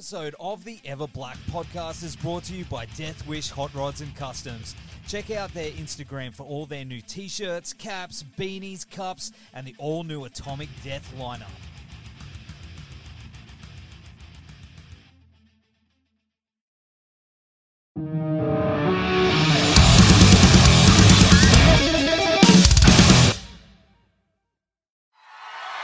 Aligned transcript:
Episode 0.00 0.34
of 0.40 0.64
the 0.64 0.80
Ever 0.86 1.06
Black 1.06 1.36
podcast 1.50 2.02
is 2.02 2.16
brought 2.16 2.44
to 2.44 2.54
you 2.54 2.64
by 2.64 2.86
Death 2.96 3.28
Wish 3.28 3.50
Hot 3.50 3.74
Rods 3.74 4.00
and 4.00 4.16
Customs. 4.16 4.74
Check 5.06 5.30
out 5.30 5.52
their 5.52 5.70
Instagram 5.72 6.32
for 6.32 6.44
all 6.44 6.64
their 6.64 6.86
new 6.86 7.02
t 7.02 7.28
shirts, 7.28 7.74
caps, 7.74 8.24
beanies, 8.38 8.88
cups, 8.90 9.30
and 9.52 9.66
the 9.66 9.74
all 9.76 10.02
new 10.02 10.24
Atomic 10.24 10.70
Death 10.82 11.12
lineup. 11.18 11.69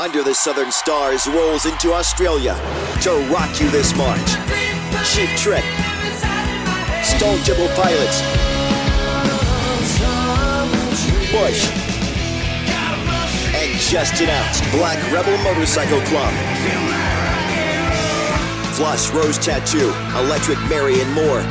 Under 0.06 0.22
the 0.22 0.34
Southern 0.36 0.70
Stars 0.70 1.26
rolls 1.26 1.66
into 1.66 1.92
Australia 1.92 2.54
to 3.02 3.10
rock 3.28 3.60
you 3.60 3.68
this 3.70 3.92
March. 3.96 4.36
Cheap 5.02 5.28
Trick, 5.30 5.64
Stone 7.02 7.42
Temple 7.42 7.66
Pilots, 7.74 8.22
Bush, 11.32 11.66
and 13.56 13.80
just 13.80 14.20
announced 14.20 14.62
Black 14.70 15.02
Rebel 15.10 15.36
Motorcycle 15.42 16.00
Club. 16.02 16.32
Plus 18.76 19.12
Rose 19.12 19.38
Tattoo, 19.38 19.92
Electric 20.24 20.60
Mary, 20.68 21.00
and 21.00 21.12
more. 21.12 21.42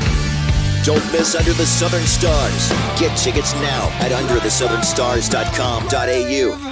Don't 0.85 1.03
miss 1.11 1.35
Under 1.35 1.51
the 1.51 1.65
Southern 1.65 2.05
Stars. 2.05 2.69
Get 2.97 3.17
tickets 3.17 3.53
now 3.55 3.89
at 3.99 4.13
underthesouthernstars.com.au. 4.13 6.64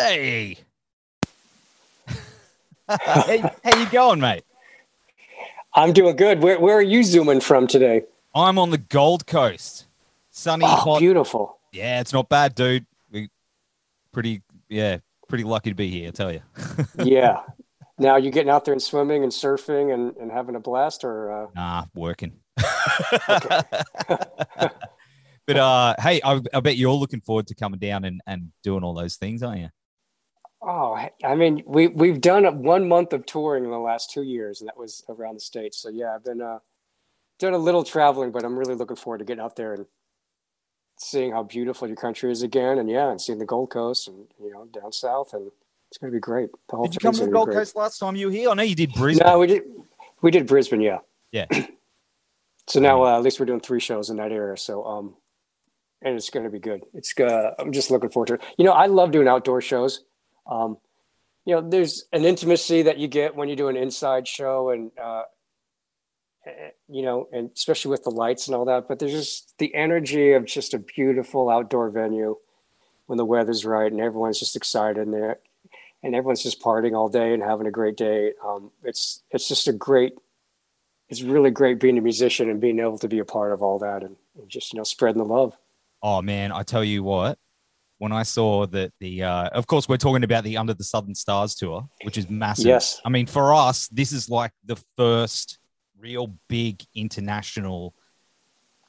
Hey! 0.00 0.56
hey, 2.88 3.42
how 3.62 3.78
you 3.78 3.86
going, 3.90 4.18
mate? 4.18 4.44
I'm 5.74 5.92
doing 5.92 6.16
good. 6.16 6.42
Where 6.42 6.58
where 6.58 6.76
are 6.78 6.82
you 6.82 7.04
zooming 7.04 7.40
from 7.40 7.66
today? 7.66 8.04
I'm 8.34 8.58
on 8.58 8.70
the 8.70 8.78
Gold 8.78 9.26
Coast. 9.26 9.86
Sunny, 10.30 10.64
Oh, 10.64 10.68
hot. 10.68 10.98
beautiful. 11.00 11.58
Yeah, 11.72 12.00
it's 12.00 12.12
not 12.14 12.28
bad, 12.30 12.54
dude. 12.54 12.86
We 13.10 13.28
pretty, 14.12 14.42
yeah, 14.70 14.98
pretty 15.28 15.44
lucky 15.44 15.70
to 15.70 15.76
be 15.76 15.88
here. 15.90 16.08
I 16.08 16.10
tell 16.12 16.32
you. 16.32 16.40
Yeah. 17.04 17.42
now 17.98 18.16
you 18.16 18.30
getting 18.30 18.50
out 18.50 18.64
there 18.64 18.72
and 18.72 18.82
swimming 18.82 19.22
and 19.22 19.30
surfing 19.30 19.92
and, 19.92 20.16
and 20.16 20.32
having 20.32 20.54
a 20.56 20.60
blast, 20.60 21.04
or 21.04 21.30
uh, 21.44 21.46
Nah, 21.54 21.84
working. 21.94 22.32
but 25.46 25.56
uh, 25.56 25.94
hey, 26.00 26.20
I, 26.24 26.40
I 26.54 26.60
bet 26.60 26.76
you're 26.76 26.92
looking 26.94 27.20
forward 27.20 27.46
to 27.48 27.54
coming 27.54 27.78
down 27.78 28.04
and, 28.04 28.20
and 28.26 28.50
doing 28.62 28.82
all 28.82 28.94
those 28.94 29.16
things, 29.16 29.42
aren't 29.42 29.60
you? 29.60 29.68
Oh, 30.62 30.98
I 31.24 31.34
mean, 31.34 31.62
we 31.66 31.88
we've 31.88 32.20
done 32.20 32.44
one 32.62 32.88
month 32.88 33.12
of 33.12 33.26
touring 33.26 33.64
in 33.64 33.70
the 33.70 33.78
last 33.78 34.10
two 34.10 34.22
years, 34.22 34.60
and 34.60 34.68
that 34.68 34.76
was 34.76 35.04
around 35.08 35.34
the 35.34 35.40
states. 35.40 35.78
So 35.78 35.88
yeah, 35.88 36.14
I've 36.14 36.24
been 36.24 36.40
uh, 36.40 36.58
done 37.38 37.54
a 37.54 37.58
little 37.58 37.84
traveling, 37.84 38.30
but 38.30 38.44
I'm 38.44 38.58
really 38.58 38.74
looking 38.74 38.96
forward 38.96 39.18
to 39.18 39.24
getting 39.24 39.42
out 39.42 39.56
there 39.56 39.74
and 39.74 39.86
seeing 40.98 41.32
how 41.32 41.42
beautiful 41.42 41.88
your 41.88 41.96
country 41.96 42.30
is 42.30 42.42
again, 42.42 42.78
and 42.78 42.88
yeah, 42.88 43.10
and 43.10 43.20
seeing 43.20 43.38
the 43.38 43.46
Gold 43.46 43.70
Coast 43.70 44.08
and 44.08 44.26
you 44.42 44.50
know 44.50 44.66
down 44.66 44.92
south, 44.92 45.32
and 45.32 45.50
it's 45.90 45.98
going 45.98 46.12
to 46.12 46.16
be 46.16 46.20
great. 46.20 46.50
The 46.68 46.76
whole 46.76 46.84
Did 46.84 46.94
you 46.94 47.00
come 47.00 47.14
to 47.14 47.24
the 47.24 47.30
Gold. 47.30 47.50
Coast 47.50 47.76
last 47.76 47.98
time 47.98 48.16
you 48.16 48.26
were 48.26 48.32
here? 48.32 48.50
I 48.50 48.54
know 48.54 48.62
you 48.62 48.74
did 48.74 48.92
Brisbane. 48.94 49.26
No, 49.26 49.38
we 49.38 49.46
did 49.46 49.62
we 50.22 50.30
did 50.30 50.46
Brisbane, 50.46 50.80
yeah. 50.80 50.98
Yeah. 51.32 51.46
So 52.66 52.78
now 52.78 53.02
uh, 53.02 53.16
at 53.16 53.24
least 53.24 53.40
we're 53.40 53.46
doing 53.46 53.58
three 53.58 53.80
shows 53.80 54.10
in 54.10 54.18
that 54.18 54.30
area. 54.30 54.56
So 54.56 54.84
um, 54.84 55.16
and 56.02 56.14
it's 56.14 56.30
going 56.30 56.44
to 56.44 56.50
be 56.50 56.60
good. 56.60 56.82
It's 56.94 57.12
uh, 57.18 57.54
I'm 57.58 57.72
just 57.72 57.90
looking 57.90 58.10
forward 58.10 58.28
to 58.28 58.34
it. 58.34 58.42
You 58.58 58.64
know, 58.64 58.72
I 58.72 58.86
love 58.86 59.10
doing 59.10 59.26
outdoor 59.26 59.60
shows. 59.60 60.04
Um, 60.50 60.78
you 61.44 61.54
know, 61.54 61.68
there's 61.68 62.04
an 62.12 62.24
intimacy 62.24 62.82
that 62.82 62.98
you 62.98 63.08
get 63.08 63.34
when 63.34 63.48
you 63.48 63.56
do 63.56 63.68
an 63.68 63.76
inside 63.76 64.28
show, 64.28 64.70
and 64.70 64.90
uh, 65.02 65.22
eh, 66.46 66.70
you 66.88 67.02
know, 67.02 67.28
and 67.32 67.50
especially 67.54 67.90
with 67.90 68.04
the 68.04 68.10
lights 68.10 68.46
and 68.46 68.54
all 68.54 68.66
that. 68.66 68.88
But 68.88 68.98
there's 68.98 69.12
just 69.12 69.56
the 69.58 69.74
energy 69.74 70.32
of 70.32 70.44
just 70.44 70.74
a 70.74 70.78
beautiful 70.78 71.48
outdoor 71.48 71.90
venue 71.90 72.36
when 73.06 73.16
the 73.16 73.24
weather's 73.24 73.64
right 73.64 73.90
and 73.90 74.00
everyone's 74.00 74.38
just 74.38 74.56
excited 74.56 74.98
and 74.98 75.14
there, 75.14 75.38
and 76.02 76.14
everyone's 76.14 76.42
just 76.42 76.60
partying 76.60 76.94
all 76.94 77.08
day 77.08 77.32
and 77.32 77.42
having 77.42 77.66
a 77.66 77.70
great 77.70 77.96
day. 77.96 78.32
Um, 78.44 78.70
it's 78.84 79.22
it's 79.30 79.48
just 79.48 79.66
a 79.68 79.72
great 79.72 80.12
it's 81.10 81.22
really 81.22 81.50
great 81.50 81.80
being 81.80 81.98
a 81.98 82.00
musician 82.00 82.48
and 82.48 82.60
being 82.60 82.78
able 82.78 82.98
to 82.98 83.08
be 83.08 83.18
a 83.18 83.24
part 83.24 83.52
of 83.52 83.62
all 83.62 83.80
that 83.80 84.02
and, 84.02 84.16
and 84.38 84.48
just 84.48 84.72
you 84.72 84.78
know 84.78 84.84
spreading 84.84 85.18
the 85.18 85.24
love. 85.24 85.56
Oh 86.02 86.22
man, 86.22 86.52
I 86.52 86.62
tell 86.62 86.84
you 86.84 87.02
what, 87.02 87.38
when 88.00 88.12
I 88.12 88.22
saw 88.24 88.66
that 88.68 88.92
the, 88.98 89.22
uh, 89.22 89.48
of 89.50 89.66
course, 89.66 89.88
we're 89.88 89.98
talking 89.98 90.24
about 90.24 90.42
the 90.42 90.56
Under 90.56 90.72
the 90.74 90.84
Southern 90.84 91.14
Stars 91.14 91.54
tour, 91.54 91.86
which 92.04 92.16
is 92.18 92.28
massive. 92.30 92.66
Yes. 92.66 93.00
I 93.04 93.10
mean, 93.10 93.26
for 93.26 93.52
us, 93.54 93.88
this 93.88 94.10
is 94.12 94.28
like 94.30 94.52
the 94.64 94.82
first 94.96 95.58
real 95.98 96.34
big 96.48 96.82
international 96.94 97.94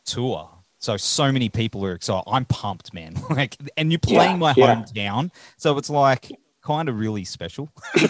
tour. 0.06 0.50
So 0.80 0.96
so 0.98 1.32
many 1.32 1.50
people 1.50 1.86
are 1.86 1.94
excited. 1.94 2.24
I'm 2.28 2.46
pumped, 2.46 2.94
man. 2.94 3.16
Like, 3.30 3.58
and 3.78 3.92
you're 3.92 4.00
playing 4.00 4.32
Yeah, 4.32 4.38
my 4.38 4.54
yeah. 4.58 4.76
hometown, 4.76 5.32
so 5.58 5.78
it's 5.78 5.90
like 5.90 6.32
kind 6.64 6.90
of 6.90 6.98
really 6.98 7.26
special. 7.26 7.70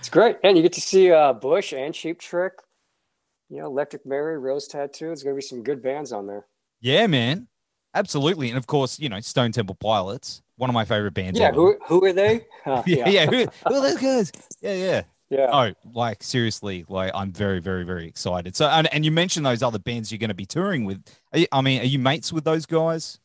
It's 0.00 0.08
great, 0.10 0.36
and 0.44 0.56
you 0.56 0.62
get 0.62 0.74
to 0.74 0.80
see 0.80 1.10
uh, 1.10 1.32
Bush 1.32 1.72
and 1.72 1.92
Cheap 1.92 2.20
Trick. 2.20 2.52
You 3.50 3.58
know, 3.58 3.66
Electric 3.66 4.06
Mary, 4.06 4.38
Rose 4.38 4.68
Tattoo. 4.68 5.10
It's 5.10 5.24
going 5.24 5.34
to 5.34 5.36
be 5.36 5.42
some 5.42 5.64
good 5.64 5.82
bands 5.82 6.12
on 6.12 6.28
there. 6.28 6.46
yeah, 6.80 7.08
man, 7.08 7.48
absolutely. 7.98 8.48
And 8.48 8.56
of 8.56 8.66
course, 8.66 8.98
you 8.98 9.08
know, 9.08 9.20
Stone 9.20 9.52
Temple 9.52 9.74
Pilots, 9.74 10.42
one 10.56 10.70
of 10.70 10.74
my 10.74 10.84
favorite 10.84 11.14
bands. 11.14 11.38
Yeah, 11.38 11.48
ever. 11.48 11.56
who 11.56 11.78
who 11.86 12.04
are 12.04 12.12
they? 12.12 12.46
Uh, 12.66 12.82
yeah, 12.86 13.08
yeah. 13.08 13.24
Who, 13.24 13.46
who 13.66 13.74
are 13.74 13.80
those 13.80 13.96
guys? 13.96 14.30
Yeah, 14.60 14.74
yeah. 14.74 15.02
yeah. 15.30 15.48
Oh, 15.50 15.90
like 15.94 16.22
seriously, 16.22 16.84
like 16.86 17.10
I'm 17.14 17.32
very, 17.32 17.60
very, 17.60 17.82
very 17.82 18.06
excited. 18.06 18.54
So, 18.54 18.66
and, 18.66 18.92
and 18.92 19.06
you 19.06 19.10
mentioned 19.10 19.46
those 19.46 19.62
other 19.62 19.78
bands 19.78 20.12
you're 20.12 20.18
going 20.18 20.28
to 20.28 20.34
be 20.34 20.44
touring 20.44 20.84
with. 20.84 21.02
Are 21.32 21.38
you, 21.38 21.46
I 21.50 21.62
mean, 21.62 21.80
are 21.80 21.86
you 21.86 21.98
mates 21.98 22.30
with 22.30 22.44
those 22.44 22.66
guys? 22.66 23.20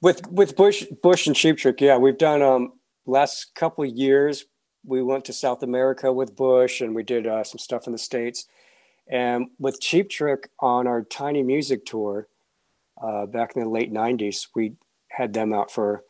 With 0.00 0.26
with 0.30 0.56
Bush 0.56 0.84
Bush 1.02 1.26
and 1.26 1.36
Cheap 1.36 1.58
Trick, 1.58 1.82
yeah, 1.82 1.98
we've 1.98 2.16
done 2.16 2.40
um 2.40 2.72
last 3.04 3.54
couple 3.54 3.84
of 3.84 3.90
years. 3.90 4.46
We 4.84 5.02
went 5.02 5.26
to 5.26 5.34
South 5.34 5.62
America 5.62 6.10
with 6.10 6.34
Bush, 6.34 6.80
and 6.80 6.94
we 6.94 7.02
did 7.02 7.26
uh, 7.26 7.44
some 7.44 7.58
stuff 7.58 7.86
in 7.86 7.92
the 7.92 7.98
states. 7.98 8.46
And 9.06 9.48
with 9.58 9.80
Cheap 9.80 10.08
Trick 10.08 10.48
on 10.60 10.86
our 10.86 11.02
Tiny 11.02 11.42
Music 11.42 11.84
tour 11.84 12.28
uh, 13.02 13.26
back 13.26 13.56
in 13.56 13.62
the 13.62 13.68
late 13.68 13.92
'90s, 13.92 14.48
we 14.54 14.74
had 15.08 15.32
them 15.32 15.52
out 15.52 15.70
for 15.70 16.02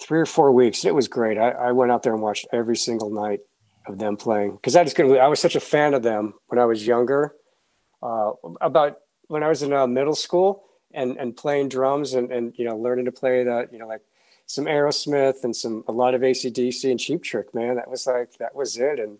three 0.00 0.20
or 0.20 0.26
four 0.26 0.52
weeks. 0.52 0.84
It 0.84 0.94
was 0.94 1.08
great. 1.08 1.38
I, 1.38 1.50
I 1.50 1.72
went 1.72 1.92
out 1.92 2.02
there 2.02 2.12
and 2.14 2.22
watched 2.22 2.46
every 2.52 2.76
single 2.76 3.10
night 3.10 3.40
of 3.86 3.98
them 3.98 4.16
playing 4.16 4.52
because 4.56 4.76
I 4.76 4.84
just 4.84 4.96
couldn't. 4.96 5.10
believe- 5.10 5.22
I 5.24 5.28
was 5.28 5.40
such 5.40 5.56
a 5.56 5.60
fan 5.60 5.94
of 5.94 6.02
them 6.02 6.34
when 6.48 6.58
I 6.58 6.64
was 6.64 6.86
younger. 6.86 7.34
Uh, 8.02 8.32
about 8.60 8.98
when 9.28 9.42
I 9.42 9.48
was 9.48 9.62
in 9.62 9.72
uh, 9.72 9.86
middle 9.86 10.14
school 10.16 10.64
and 10.92 11.16
and 11.18 11.36
playing 11.36 11.68
drums 11.68 12.14
and 12.14 12.32
and 12.32 12.52
you 12.58 12.64
know 12.64 12.76
learning 12.76 13.04
to 13.04 13.12
play 13.12 13.44
that 13.44 13.72
you 13.72 13.78
know 13.78 13.86
like 13.86 14.02
some 14.46 14.64
Aerosmith 14.64 15.44
and 15.44 15.54
some 15.54 15.84
a 15.88 15.92
lot 15.92 16.14
of 16.14 16.20
ACDC 16.20 16.90
and 16.90 16.98
Cheap 17.00 17.22
Trick. 17.22 17.54
Man, 17.54 17.76
that 17.76 17.88
was 17.88 18.06
like 18.06 18.36
that 18.38 18.54
was 18.54 18.76
it. 18.76 18.98
And 18.98 19.18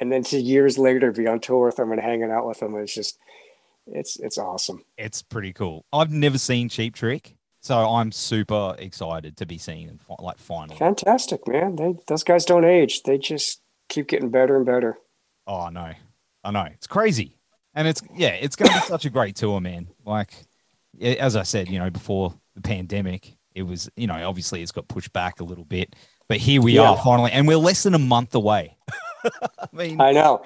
and 0.00 0.10
then 0.12 0.22
to 0.24 0.38
years 0.38 0.78
later 0.78 1.12
be 1.12 1.26
on 1.28 1.40
tour 1.40 1.66
with 1.66 1.76
them 1.76 1.92
and 1.92 2.00
hanging 2.00 2.30
out 2.30 2.46
with 2.46 2.58
them. 2.60 2.74
It's 2.76 2.94
just 2.94 3.18
it's 3.92 4.18
it's 4.18 4.38
awesome. 4.38 4.84
It's 4.96 5.22
pretty 5.22 5.52
cool. 5.52 5.84
I've 5.92 6.10
never 6.10 6.38
seen 6.38 6.68
Cheap 6.68 6.94
Trick, 6.94 7.36
so 7.60 7.76
I'm 7.78 8.12
super 8.12 8.74
excited 8.78 9.36
to 9.38 9.46
be 9.46 9.58
seeing 9.58 9.86
them 9.86 10.00
like 10.18 10.38
finally. 10.38 10.76
Fantastic, 10.78 11.46
man. 11.48 11.76
They 11.76 11.94
those 12.06 12.24
guys 12.24 12.44
don't 12.44 12.64
age. 12.64 13.02
They 13.02 13.18
just 13.18 13.60
keep 13.88 14.08
getting 14.08 14.30
better 14.30 14.56
and 14.56 14.66
better. 14.66 14.98
Oh, 15.46 15.60
I 15.62 15.70
know, 15.70 15.92
I 16.44 16.50
know. 16.50 16.68
It's 16.74 16.86
crazy, 16.86 17.36
and 17.74 17.88
it's 17.88 18.02
yeah, 18.14 18.30
it's 18.30 18.56
going 18.56 18.70
to 18.70 18.74
be 18.74 18.80
such 18.86 19.04
a 19.04 19.10
great 19.10 19.36
tour, 19.36 19.60
man. 19.60 19.88
Like 20.04 20.32
as 21.00 21.36
I 21.36 21.42
said, 21.42 21.68
you 21.68 21.78
know, 21.78 21.90
before 21.90 22.34
the 22.54 22.60
pandemic, 22.60 23.36
it 23.54 23.62
was 23.62 23.88
you 23.96 24.06
know 24.06 24.28
obviously 24.28 24.62
it's 24.62 24.72
got 24.72 24.88
pushed 24.88 25.12
back 25.12 25.40
a 25.40 25.44
little 25.44 25.64
bit, 25.64 25.94
but 26.28 26.38
here 26.38 26.60
we 26.60 26.72
Yeah. 26.74 26.90
are 26.90 26.96
finally, 26.98 27.32
and 27.32 27.46
we're 27.48 27.56
less 27.56 27.82
than 27.84 27.94
a 27.94 27.98
month 27.98 28.34
away. 28.34 28.76
I 29.24 29.66
mean, 29.72 30.00
I 30.00 30.12
know. 30.12 30.42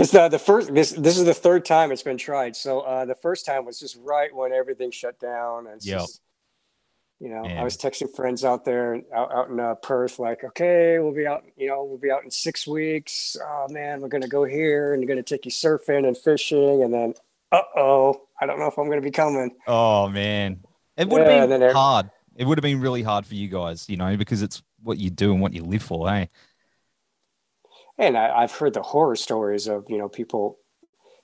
Because 0.00 0.12
the, 0.12 0.28
the 0.30 0.38
first 0.38 0.72
this 0.72 0.92
this 0.92 1.18
is 1.18 1.26
the 1.26 1.34
third 1.34 1.66
time 1.66 1.92
it's 1.92 2.02
been 2.02 2.16
tried. 2.16 2.56
So 2.56 2.80
uh, 2.80 3.04
the 3.04 3.14
first 3.14 3.44
time 3.44 3.66
was 3.66 3.78
just 3.78 3.98
right 4.02 4.34
when 4.34 4.50
everything 4.50 4.90
shut 4.90 5.20
down, 5.20 5.66
and 5.66 5.84
Yep. 5.84 5.98
just, 6.00 6.22
You 7.20 7.28
know, 7.28 7.44
Yeah. 7.44 7.60
I 7.60 7.64
was 7.64 7.76
texting 7.76 8.08
friends 8.16 8.42
out 8.42 8.64
there, 8.64 9.02
out, 9.14 9.30
out 9.30 9.50
in 9.50 9.60
uh, 9.60 9.74
Perth, 9.74 10.18
like, 10.18 10.42
okay, 10.42 10.98
we'll 11.00 11.12
be 11.12 11.26
out. 11.26 11.44
You 11.54 11.68
know, 11.68 11.84
we'll 11.84 11.98
be 11.98 12.10
out 12.10 12.24
in 12.24 12.30
six 12.30 12.66
weeks. 12.66 13.36
Oh 13.44 13.66
man, 13.68 14.00
we're 14.00 14.08
gonna 14.08 14.26
go 14.26 14.44
here 14.44 14.94
and 14.94 15.02
you're 15.02 15.08
gonna 15.08 15.22
take 15.22 15.44
you 15.44 15.50
surfing 15.50 16.08
and 16.08 16.16
fishing, 16.16 16.82
and 16.82 16.94
then, 16.94 17.12
uh 17.52 17.60
oh, 17.76 18.22
I 18.40 18.46
don't 18.46 18.58
know 18.58 18.68
if 18.68 18.78
I'm 18.78 18.88
gonna 18.88 19.02
be 19.02 19.10
coming. 19.10 19.50
Oh 19.66 20.08
man, 20.08 20.64
it 20.96 21.10
would 21.10 21.20
have 21.20 21.30
Yeah, 21.30 21.44
been 21.44 21.62
every- 21.62 21.74
hard. 21.74 22.10
It 22.36 22.46
would 22.46 22.56
have 22.56 22.62
been 22.62 22.80
really 22.80 23.02
hard 23.02 23.26
for 23.26 23.34
you 23.34 23.48
guys, 23.48 23.86
you 23.86 23.98
know, 23.98 24.16
because 24.16 24.40
it's 24.40 24.62
what 24.82 24.96
you 24.96 25.10
do 25.10 25.32
and 25.32 25.42
what 25.42 25.52
you 25.52 25.62
live 25.62 25.82
for. 25.82 26.08
Hey, 26.08 26.30
And 28.00 28.16
I, 28.18 28.30
I've 28.42 28.52
heard 28.52 28.74
the 28.74 28.82
horror 28.82 29.14
stories 29.14 29.68
of 29.68 29.84
you 29.88 29.98
know 29.98 30.08
people 30.08 30.58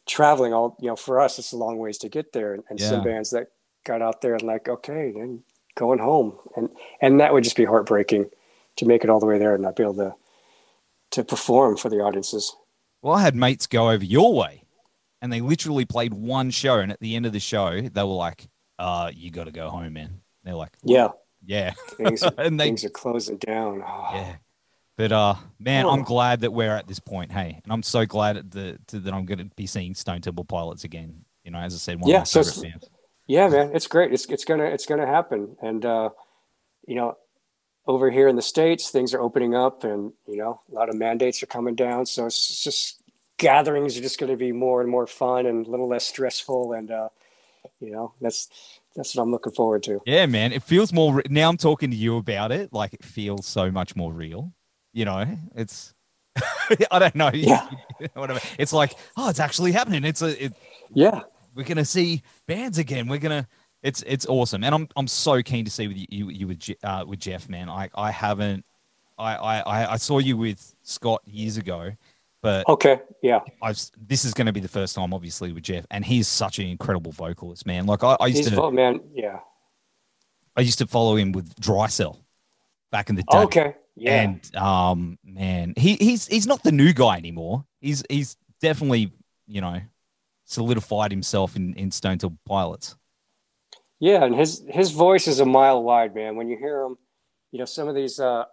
traveling 0.06 0.52
all. 0.52 0.76
You 0.80 0.88
know, 0.88 0.96
for 0.96 1.20
us, 1.20 1.38
it's 1.38 1.52
a 1.52 1.56
long 1.56 1.78
ways 1.78 1.98
to 1.98 2.08
get 2.08 2.32
there, 2.32 2.54
and, 2.54 2.62
and 2.70 2.78
some 2.80 3.02
bands 3.04 3.30
that 3.30 3.48
got 3.84 4.02
out 4.02 4.20
there 4.20 4.34
and 4.34 4.42
like, 4.42 4.68
okay, 4.68 5.12
then 5.16 5.42
going 5.74 5.98
home, 5.98 6.36
and 6.56 6.68
and 7.00 7.18
that 7.20 7.32
would 7.32 7.44
just 7.44 7.56
be 7.56 7.64
heartbreaking 7.64 8.30
to 8.76 8.84
make 8.86 9.02
it 9.04 9.10
all 9.10 9.20
the 9.20 9.26
way 9.26 9.38
there 9.38 9.54
and 9.54 9.62
not 9.62 9.74
be 9.76 9.82
able 9.82 9.94
to 9.94 10.14
to 11.12 11.24
perform 11.24 11.76
for 11.76 11.88
the 11.88 12.00
audiences. 12.00 12.54
well, 13.00 13.14
I 13.14 13.22
had 13.22 13.34
mates 13.36 13.66
go 13.66 13.90
over 13.90 14.04
your 14.04 14.34
way, 14.34 14.64
and 15.22 15.32
they 15.32 15.40
literally 15.40 15.84
played 15.86 16.12
one 16.12 16.50
show, 16.50 16.78
and 16.78 16.92
at 16.92 17.00
the 17.00 17.16
end 17.16 17.24
of 17.26 17.32
the 17.32 17.40
show, 17.40 17.80
they 17.80 18.02
were 18.02 18.08
like, 18.08 18.48
"Uh, 18.78 19.10
you 19.14 19.30
got 19.30 19.44
to 19.44 19.52
go 19.52 19.70
home, 19.70 19.94
man." 19.94 20.20
They're 20.44 20.54
like, 20.54 20.76
Yeah, 20.82 21.08
"Yeah, 21.44 21.72
things 21.96 22.22
are, 22.22 22.32
And 22.38 22.60
they- 22.60 22.64
things 22.64 22.84
are 22.84 22.90
closing 22.90 23.38
down. 23.38 23.82
Oh, 23.86 24.10
yeah." 24.12 24.36
But 24.96 25.12
uh, 25.12 25.34
man, 25.58 25.86
I'm 25.86 26.00
Oh. 26.00 26.04
glad 26.04 26.40
that 26.40 26.52
we're 26.52 26.74
at 26.74 26.86
this 26.88 26.98
point. 27.00 27.30
Hey, 27.32 27.60
and 27.62 27.72
I'm 27.72 27.82
so 27.82 28.06
glad 28.06 28.50
the, 28.50 28.78
to, 28.88 29.00
that 29.00 29.12
I'm 29.12 29.26
going 29.26 29.38
to 29.38 29.44
be 29.56 29.66
seeing 29.66 29.94
Stone 29.94 30.22
Temple 30.22 30.44
Pilots 30.44 30.84
again. 30.84 31.24
You 31.44 31.50
know, 31.50 31.58
as 31.58 31.74
I 31.74 31.76
said, 31.78 32.00
one 32.00 32.10
Yeah, 32.10 32.22
of 32.22 32.34
my 32.34 32.40
it's- 32.40 32.54
favorite 32.54 32.70
bands. 32.72 32.90
Yeah, 33.28 33.48
man, 33.48 33.72
it's 33.74 33.88
great. 33.88 34.12
It's 34.12 34.24
it's 34.26 34.44
gonna 34.44 34.66
it's 34.66 34.86
gonna 34.86 35.04
happen, 35.06 35.56
and 35.60 35.84
uh, 35.84 36.10
you 36.86 36.94
know, 36.94 37.16
over 37.84 38.08
here 38.08 38.28
in 38.28 38.36
the 38.36 38.42
states, 38.42 38.90
things 38.90 39.12
are 39.14 39.20
opening 39.20 39.52
up, 39.52 39.82
and 39.82 40.12
you 40.28 40.36
know, 40.36 40.60
a 40.70 40.74
lot 40.74 40.88
of 40.88 40.94
mandates 40.94 41.42
are 41.42 41.46
coming 41.46 41.74
down. 41.74 42.06
So 42.06 42.26
it's 42.26 42.62
just 42.62 43.02
gatherings 43.36 43.98
are 43.98 44.00
just 44.00 44.20
going 44.20 44.30
to 44.30 44.36
be 44.36 44.52
more 44.52 44.80
and 44.80 44.88
more 44.88 45.08
fun 45.08 45.44
and 45.46 45.66
a 45.66 45.70
little 45.70 45.88
less 45.88 46.06
stressful, 46.06 46.72
and 46.72 46.88
uh, 46.92 47.08
you 47.80 47.90
know, 47.90 48.14
that's 48.20 48.48
that's 48.94 49.16
what 49.16 49.24
I'm 49.24 49.32
looking 49.32 49.52
forward 49.52 49.82
to. 49.82 50.00
Yeah, 50.06 50.26
man. 50.26 50.52
It 50.52 50.62
feels 50.62 50.92
more 50.92 51.14
re- 51.14 51.22
now 51.28 51.48
I'm 51.48 51.56
talking 51.56 51.90
to 51.90 51.96
you 51.96 52.18
about 52.18 52.52
it, 52.52 52.72
like 52.72 52.94
it 52.94 53.04
feels 53.04 53.44
so 53.44 53.72
much 53.72 53.96
more 53.96 54.12
real. 54.12 54.52
You 54.96 55.04
know, 55.04 55.26
it's 55.54 55.92
I 56.90 56.98
don't 56.98 57.14
know. 57.14 57.30
Yeah. 57.34 57.68
You 58.00 58.08
know 58.14 58.20
what 58.22 58.30
I 58.30 58.34
mean? 58.34 58.42
It's 58.58 58.72
like, 58.72 58.94
oh, 59.18 59.28
it's 59.28 59.40
actually 59.40 59.72
happening. 59.72 60.04
It's 60.04 60.22
a 60.22 60.44
it, 60.46 60.54
Yeah, 60.94 61.20
we're 61.54 61.64
gonna 61.66 61.84
see 61.84 62.22
bands 62.48 62.78
again. 62.78 63.06
We're 63.06 63.18
gonna 63.18 63.46
it's 63.82 64.02
it's 64.06 64.24
awesome. 64.24 64.64
And 64.64 64.74
I'm 64.74 64.88
I'm 64.96 65.06
so 65.06 65.42
keen 65.42 65.66
to 65.66 65.70
see 65.70 65.86
with 65.86 65.98
you 65.98 66.06
you, 66.08 66.30
you 66.30 66.46
with 66.48 66.60
Je- 66.60 66.78
uh, 66.82 67.04
with 67.06 67.20
Jeff, 67.20 67.46
man. 67.50 67.68
I 67.68 67.90
I 67.94 68.10
haven't 68.10 68.64
I, 69.18 69.34
I 69.36 69.58
I- 69.60 69.92
I 69.92 69.96
saw 69.98 70.18
you 70.18 70.38
with 70.38 70.74
Scott 70.82 71.20
years 71.26 71.58
ago, 71.58 71.92
but 72.42 72.66
okay, 72.66 73.00
yeah, 73.22 73.40
I've 73.62 73.78
this 73.98 74.24
is 74.24 74.32
going 74.32 74.46
to 74.46 74.52
be 74.52 74.60
the 74.60 74.68
first 74.68 74.94
time, 74.94 75.12
obviously, 75.12 75.52
with 75.52 75.62
Jeff, 75.64 75.84
and 75.90 76.06
he's 76.06 76.26
such 76.26 76.58
an 76.58 76.66
incredible 76.68 77.12
vocalist, 77.12 77.66
man. 77.66 77.84
Like 77.84 78.02
I, 78.02 78.16
I 78.18 78.26
used 78.28 78.38
he's 78.44 78.50
to 78.50 78.62
oh, 78.62 78.70
man, 78.70 79.00
yeah, 79.14 79.40
I 80.56 80.62
used 80.62 80.78
to 80.78 80.86
follow 80.86 81.16
him 81.16 81.32
with 81.32 81.54
Dry 81.60 81.86
Cell 81.88 82.18
back 82.90 83.10
in 83.10 83.16
the 83.16 83.22
day. 83.24 83.38
okay, 83.38 83.74
yeah, 83.96 84.22
And 84.22 84.56
um, 84.56 85.18
man, 85.24 85.72
he 85.76 85.96
he's 85.96 86.26
he's 86.26 86.46
not 86.46 86.62
the 86.62 86.72
new 86.72 86.92
guy 86.92 87.16
anymore. 87.16 87.64
He's 87.80 88.02
he's 88.10 88.36
definitely 88.60 89.12
you 89.46 89.60
know 89.60 89.80
solidified 90.44 91.10
himself 91.10 91.56
in 91.56 91.74
in 91.74 91.90
Stone 91.90 92.18
Temple 92.18 92.38
Pilots. 92.46 92.96
Yeah, 93.98 94.24
and 94.24 94.34
his 94.34 94.62
his 94.68 94.90
voice 94.90 95.26
is 95.26 95.40
a 95.40 95.46
mile 95.46 95.82
wide, 95.82 96.14
man. 96.14 96.36
When 96.36 96.48
you 96.48 96.58
hear 96.58 96.82
him, 96.82 96.98
you 97.52 97.58
know 97.58 97.64
some 97.64 97.88
of 97.88 97.94
these 97.94 98.20
uh, 98.20 98.44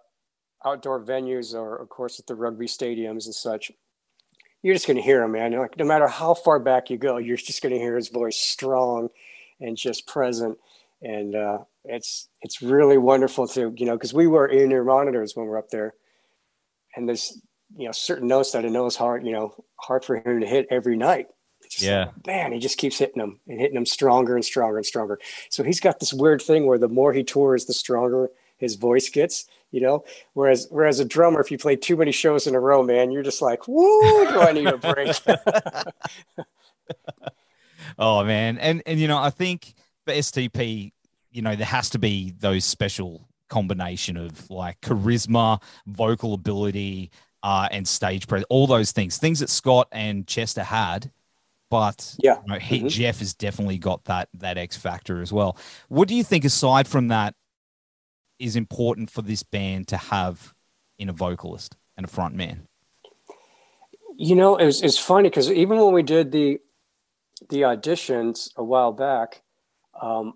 outdoor 0.64 1.04
venues, 1.04 1.54
or 1.54 1.76
of 1.76 1.90
course 1.90 2.18
at 2.18 2.26
the 2.26 2.34
rugby 2.34 2.66
stadiums 2.66 3.26
and 3.26 3.34
such, 3.34 3.70
you're 4.62 4.74
just 4.74 4.86
going 4.86 4.96
to 4.96 5.02
hear 5.02 5.22
him, 5.22 5.32
man. 5.32 5.52
Like 5.52 5.78
no 5.78 5.84
matter 5.84 6.08
how 6.08 6.32
far 6.32 6.58
back 6.58 6.88
you 6.88 6.96
go, 6.96 7.18
you're 7.18 7.36
just 7.36 7.62
going 7.62 7.74
to 7.74 7.78
hear 7.78 7.96
his 7.96 8.08
voice 8.08 8.38
strong 8.38 9.10
and 9.60 9.76
just 9.76 10.06
present, 10.06 10.58
and 11.04 11.36
uh, 11.36 11.58
it's 11.84 12.28
it's 12.42 12.62
really 12.62 12.98
wonderful 12.98 13.46
to 13.48 13.72
you 13.76 13.86
know 13.86 13.94
because 13.94 14.14
we 14.14 14.26
were 14.26 14.46
in 14.46 14.72
ear 14.72 14.84
monitors 14.84 15.36
when 15.36 15.46
we're 15.46 15.58
up 15.58 15.68
there, 15.68 15.94
and 16.96 17.06
there's 17.08 17.40
you 17.76 17.86
know 17.86 17.92
certain 17.92 18.26
notes 18.28 18.52
that 18.52 18.64
I 18.64 18.68
know 18.68 18.86
is 18.86 18.96
hard, 18.96 19.24
you 19.26 19.32
know, 19.32 19.54
hard 19.76 20.04
for 20.04 20.16
him 20.16 20.40
to 20.40 20.46
hit 20.46 20.66
every 20.70 20.96
night. 20.96 21.28
Just 21.70 21.84
Yeah. 21.84 22.10
man, 22.26 22.52
he 22.52 22.58
just 22.58 22.78
keeps 22.78 22.98
hitting 22.98 23.18
them 23.20 23.40
and 23.48 23.60
hitting 23.60 23.74
them 23.74 23.86
stronger 23.86 24.34
and 24.34 24.44
stronger 24.44 24.76
and 24.78 24.86
stronger. 24.86 25.18
So 25.50 25.62
he's 25.62 25.80
got 25.80 26.00
this 26.00 26.12
weird 26.12 26.42
thing 26.42 26.66
where 26.66 26.78
the 26.78 26.88
more 26.88 27.12
he 27.12 27.24
tours, 27.24 27.64
the 27.66 27.72
stronger 27.72 28.30
his 28.58 28.76
voice 28.76 29.08
gets, 29.08 29.46
you 29.70 29.80
know. 29.80 30.04
Whereas 30.34 30.68
whereas 30.70 31.00
a 31.00 31.04
drummer, 31.04 31.40
if 31.40 31.50
you 31.50 31.58
play 31.58 31.76
too 31.76 31.96
many 31.96 32.12
shows 32.12 32.46
in 32.46 32.54
a 32.54 32.60
row, 32.60 32.82
man, 32.82 33.10
you're 33.10 33.22
just 33.22 33.42
like, 33.42 33.66
woo, 33.68 34.26
do 34.26 34.40
I 34.40 34.52
need 34.52 34.66
a 34.66 34.78
break? 34.78 35.16
Oh 37.98 38.24
man, 38.24 38.58
and 38.58 38.82
and 38.86 38.98
you 38.98 39.06
know 39.08 39.18
I 39.18 39.30
think 39.30 39.74
for 40.04 40.12
STP, 40.12 40.92
you 41.34 41.42
know 41.42 41.54
there 41.56 41.66
has 41.66 41.90
to 41.90 41.98
be 41.98 42.32
those 42.38 42.64
special 42.64 43.28
combination 43.50 44.16
of 44.16 44.48
like 44.50 44.80
charisma, 44.80 45.60
vocal 45.86 46.32
ability, 46.32 47.10
uh, 47.42 47.68
and 47.70 47.86
stage 47.86 48.26
presence, 48.26 48.46
all 48.48 48.66
those 48.66 48.92
things, 48.92 49.18
things 49.18 49.40
that 49.40 49.50
Scott 49.50 49.88
and 49.92 50.26
Chester 50.26 50.62
had. 50.62 51.10
But 51.70 52.14
Yeah. 52.22 52.40
you 52.46 52.52
know, 52.52 52.58
he, 52.58 52.82
Mhm. 52.82 52.88
Jeff 52.88 53.18
has 53.18 53.34
definitely 53.34 53.78
got 53.78 54.04
that 54.04 54.28
that 54.34 54.56
X 54.56 54.76
factor 54.76 55.20
as 55.20 55.32
well. 55.32 55.58
What 55.88 56.08
do 56.08 56.14
you 56.14 56.22
think, 56.24 56.44
aside 56.44 56.86
from 56.86 57.08
that, 57.08 57.34
is 58.38 58.56
important 58.56 59.10
for 59.10 59.22
this 59.22 59.42
band 59.42 59.88
to 59.88 59.96
have 59.96 60.54
in 60.98 61.08
a 61.08 61.12
vocalist 61.12 61.76
and 61.96 62.04
a 62.04 62.08
front 62.08 62.34
man? 62.34 62.66
you 64.16 64.36
know, 64.36 64.54
it 64.56 64.64
was 64.64 64.80
it's 64.80 64.96
funny 64.98 65.28
because 65.28 65.50
even 65.50 65.76
when 65.76 65.92
we 65.92 66.02
did 66.02 66.30
the 66.30 66.60
the 67.48 67.62
auditions 67.62 68.48
a 68.56 68.62
while 68.62 68.92
back, 68.92 69.42
um, 70.00 70.34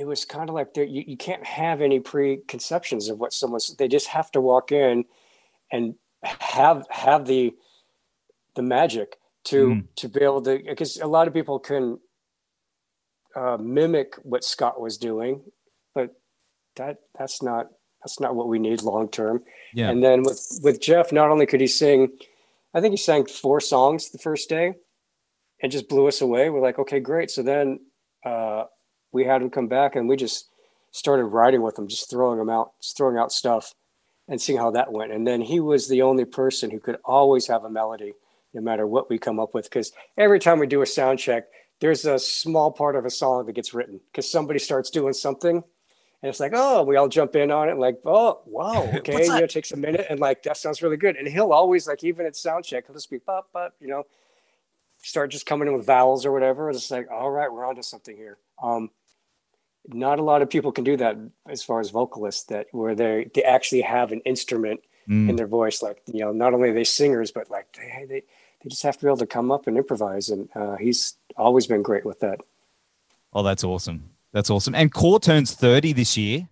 it 0.00 0.06
was 0.06 0.24
kind 0.24 0.48
of 0.48 0.54
like 0.54 0.72
there, 0.72 0.84
you, 0.84 1.04
you 1.06 1.16
can't 1.18 1.44
have 1.44 1.82
any 1.82 2.00
preconceptions 2.00 3.10
of 3.10 3.18
what 3.18 3.34
someone's. 3.34 3.76
They 3.76 3.86
just 3.86 4.08
have 4.08 4.30
to 4.32 4.40
walk 4.40 4.72
in 4.72 5.04
and 5.70 5.94
have 6.24 6.86
have 6.90 7.26
the 7.26 7.54
the 8.54 8.62
magic 8.62 9.18
to 9.44 9.66
Mm. 9.68 9.84
to 9.96 10.08
be 10.08 10.22
able 10.22 10.40
to 10.42 10.58
because 10.66 10.96
a 10.96 11.06
lot 11.06 11.28
of 11.28 11.34
people 11.34 11.58
can 11.58 11.98
uh, 13.36 13.58
mimic 13.60 14.14
what 14.22 14.42
Scott 14.42 14.80
was 14.80 14.96
doing, 14.96 15.42
but 15.94 16.14
that 16.76 16.96
that's 17.18 17.42
not 17.42 17.66
that's 18.02 18.18
not 18.20 18.34
what 18.34 18.48
we 18.48 18.58
need 18.58 18.80
long 18.82 19.08
term. 19.10 19.42
Yeah, 19.74 19.90
And 19.90 20.02
then 20.02 20.22
with 20.22 20.60
with 20.62 20.80
Jeff, 20.80 21.12
not 21.12 21.30
only 21.30 21.44
could 21.44 21.60
he 21.60 21.66
sing, 21.66 22.08
I 22.72 22.80
think 22.80 22.92
he 22.92 22.96
sang 22.96 23.26
four 23.26 23.60
songs 23.60 24.10
the 24.10 24.18
first 24.18 24.48
day, 24.48 24.76
and 25.62 25.70
just 25.70 25.90
blew 25.90 26.08
us 26.08 26.22
away. 26.22 26.48
We're 26.48 26.62
like, 26.68 26.78
okay, 26.78 27.00
great. 27.00 27.30
So 27.30 27.42
then 27.42 27.80
uh, 28.24 28.64
we 29.12 29.24
had 29.24 29.42
him 29.42 29.50
come 29.50 29.68
back, 29.68 29.96
and 29.96 30.08
we 30.08 30.16
just 30.16 30.48
started 30.92 31.24
writing 31.24 31.62
with 31.62 31.78
him, 31.78 31.88
just 31.88 32.10
throwing 32.10 32.38
him 32.38 32.50
out, 32.50 32.72
just 32.80 32.96
throwing 32.96 33.16
out 33.16 33.32
stuff, 33.32 33.74
and 34.28 34.40
seeing 34.40 34.58
how 34.58 34.70
that 34.70 34.92
went. 34.92 35.12
And 35.12 35.26
then 35.26 35.40
he 35.40 35.60
was 35.60 35.88
the 35.88 36.02
only 36.02 36.24
person 36.24 36.70
who 36.70 36.80
could 36.80 36.98
always 37.04 37.46
have 37.46 37.64
a 37.64 37.70
melody, 37.70 38.14
no 38.54 38.60
matter 38.60 38.86
what 38.86 39.10
we 39.10 39.18
come 39.18 39.40
up 39.40 39.54
with. 39.54 39.64
Because 39.64 39.92
every 40.16 40.38
time 40.38 40.58
we 40.58 40.66
do 40.66 40.82
a 40.82 40.86
sound 40.86 41.18
check, 41.18 41.46
there's 41.80 42.04
a 42.04 42.18
small 42.18 42.70
part 42.70 42.96
of 42.96 43.04
a 43.04 43.10
song 43.10 43.46
that 43.46 43.52
gets 43.52 43.74
written 43.74 44.00
because 44.10 44.30
somebody 44.30 44.58
starts 44.58 44.90
doing 44.90 45.12
something. 45.12 45.62
And 46.22 46.28
it's 46.28 46.40
like, 46.40 46.52
oh, 46.54 46.82
we 46.82 46.96
all 46.96 47.08
jump 47.08 47.34
in 47.34 47.50
on 47.50 47.68
it, 47.68 47.72
and 47.72 47.80
like, 47.80 47.98
oh, 48.04 48.40
wow, 48.44 48.82
okay, 48.94 49.24
you 49.24 49.28
know, 49.28 49.36
it 49.36 49.50
takes 49.50 49.72
a 49.72 49.76
minute, 49.76 50.06
and 50.10 50.20
like 50.20 50.42
that 50.42 50.58
sounds 50.58 50.82
really 50.82 50.98
good. 50.98 51.16
And 51.16 51.26
he'll 51.26 51.52
always 51.52 51.88
like, 51.88 52.04
even 52.04 52.26
at 52.26 52.36
sound 52.36 52.64
check, 52.64 52.86
he'll 52.86 52.94
just 52.94 53.10
be 53.10 53.18
pop, 53.18 53.50
pop, 53.52 53.74
you 53.80 53.88
know, 53.88 54.04
start 54.98 55.30
just 55.30 55.46
coming 55.46 55.66
in 55.66 55.74
with 55.74 55.86
vowels 55.86 56.26
or 56.26 56.32
whatever. 56.32 56.68
And 56.68 56.76
it's 56.76 56.90
like, 56.90 57.10
all 57.10 57.30
right, 57.30 57.50
we're 57.50 57.66
onto 57.66 57.82
something 57.82 58.16
here. 58.16 58.36
Um, 58.62 58.90
not 59.94 60.18
a 60.18 60.22
lot 60.22 60.42
of 60.42 60.50
people 60.50 60.72
can 60.72 60.84
do 60.84 60.96
that 60.96 61.16
as 61.48 61.62
far 61.62 61.80
as 61.80 61.90
vocalists 61.90 62.44
that 62.44 62.66
where 62.72 62.94
they 62.94 63.30
they 63.34 63.42
actually 63.42 63.82
have 63.82 64.12
an 64.12 64.20
instrument 64.20 64.80
Mm. 65.08 65.30
in 65.30 65.36
their 65.36 65.46
voice. 65.46 65.82
Like 65.82 66.02
you 66.06 66.20
know, 66.20 66.30
not 66.30 66.52
only 66.54 66.68
are 66.68 66.74
they 66.74 66.84
singers, 66.84 67.32
but 67.32 67.50
like 67.50 67.72
they 67.72 68.04
they, 68.06 68.20
they 68.62 68.68
just 68.68 68.82
have 68.82 68.96
to 68.98 69.04
be 69.04 69.08
able 69.08 69.16
to 69.16 69.26
come 69.26 69.50
up 69.50 69.66
and 69.66 69.76
improvise. 69.76 70.28
And 70.28 70.48
uh, 70.54 70.76
he's 70.76 71.14
always 71.36 71.66
been 71.66 71.82
great 71.82 72.04
with 72.04 72.20
that. 72.20 72.38
Oh, 73.32 73.42
that's 73.42 73.64
awesome. 73.64 74.10
That's 74.32 74.50
awesome. 74.50 74.74
And 74.74 74.92
Core 74.92 75.18
turns 75.18 75.54
30 75.54 75.94
this 75.94 76.16
year. 76.16 76.48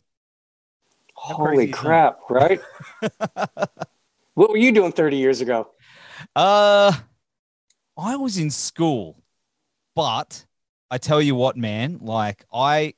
crazy 1.14 1.36
Holy 1.36 1.64
is 1.66 1.70
that? 1.70 1.76
crap! 1.76 2.18
Right? 2.30 2.60
what 4.34 4.50
were 4.50 4.56
you 4.56 4.72
doing 4.72 4.92
30 4.92 5.16
years 5.16 5.40
ago? 5.40 5.68
Uh 6.34 6.92
I 7.96 8.16
was 8.16 8.38
in 8.38 8.50
school, 8.50 9.22
but 9.94 10.46
I 10.90 10.98
tell 10.98 11.20
you 11.20 11.34
what, 11.34 11.56
man, 11.56 11.98
like 12.00 12.44
I 12.52 12.94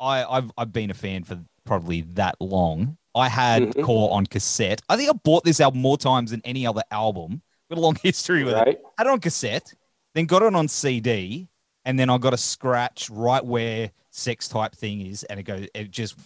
I 0.00 0.24
I've 0.24 0.50
I've 0.56 0.72
been 0.72 0.90
a 0.90 0.94
fan 0.94 1.24
for 1.24 1.38
probably 1.64 2.02
that 2.14 2.36
long. 2.40 2.96
I 3.14 3.28
had 3.28 3.62
Mhm. 3.62 3.82
Core 3.84 4.12
on 4.12 4.26
cassette. 4.26 4.80
I 4.88 4.96
think 4.96 5.10
I 5.10 5.12
bought 5.12 5.44
this 5.44 5.60
album 5.60 5.80
more 5.80 5.98
times 5.98 6.30
than 6.30 6.40
any 6.44 6.66
other 6.66 6.82
album. 6.90 7.42
Got 7.68 7.78
a 7.78 7.80
long 7.82 7.96
history 8.02 8.44
with 8.44 8.54
it. 8.54 8.58
Right? 8.58 8.78
Had 8.98 9.06
it 9.06 9.10
on 9.10 9.20
cassette, 9.20 9.74
then 10.14 10.26
got 10.26 10.42
it 10.42 10.54
on 10.54 10.68
CD, 10.68 11.48
and 11.84 11.98
then 11.98 12.08
I 12.10 12.18
got 12.18 12.32
a 12.34 12.38
scratch 12.38 13.10
right 13.10 13.44
where 13.44 13.90
sex 14.10 14.48
type 14.48 14.74
thing 14.74 15.00
is, 15.06 15.24
and 15.24 15.38
it 15.38 15.44
goes, 15.44 15.66
it 15.74 15.90
just 15.90 16.16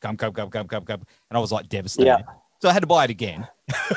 gum 0.00 0.16
gum 0.16 0.32
gum 0.32 0.48
gum 0.50 0.66
gum 0.66 0.84
gum, 0.84 1.02
and 1.30 1.36
I 1.36 1.40
was 1.40 1.50
like 1.52 1.68
devastated. 1.68 2.06
Yeah. 2.06 2.22
So 2.62 2.68
I 2.68 2.72
had 2.72 2.80
to 2.80 2.86
buy 2.86 3.04
it 3.04 3.10
again. 3.10 3.46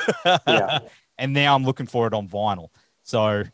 Yeah. 0.46 0.80
and 1.18 1.32
now 1.32 1.54
I'm 1.54 1.64
looking 1.64 1.86
for 1.86 2.06
it 2.06 2.14
on 2.14 2.28
vinyl. 2.28 2.68
So 3.02 3.44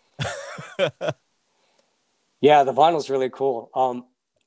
Yeah, 2.41 2.63
the 2.65 2.73
vinyl's 2.73 3.09
really 3.09 3.31
cool. 3.31 3.71
Um, 3.75 4.05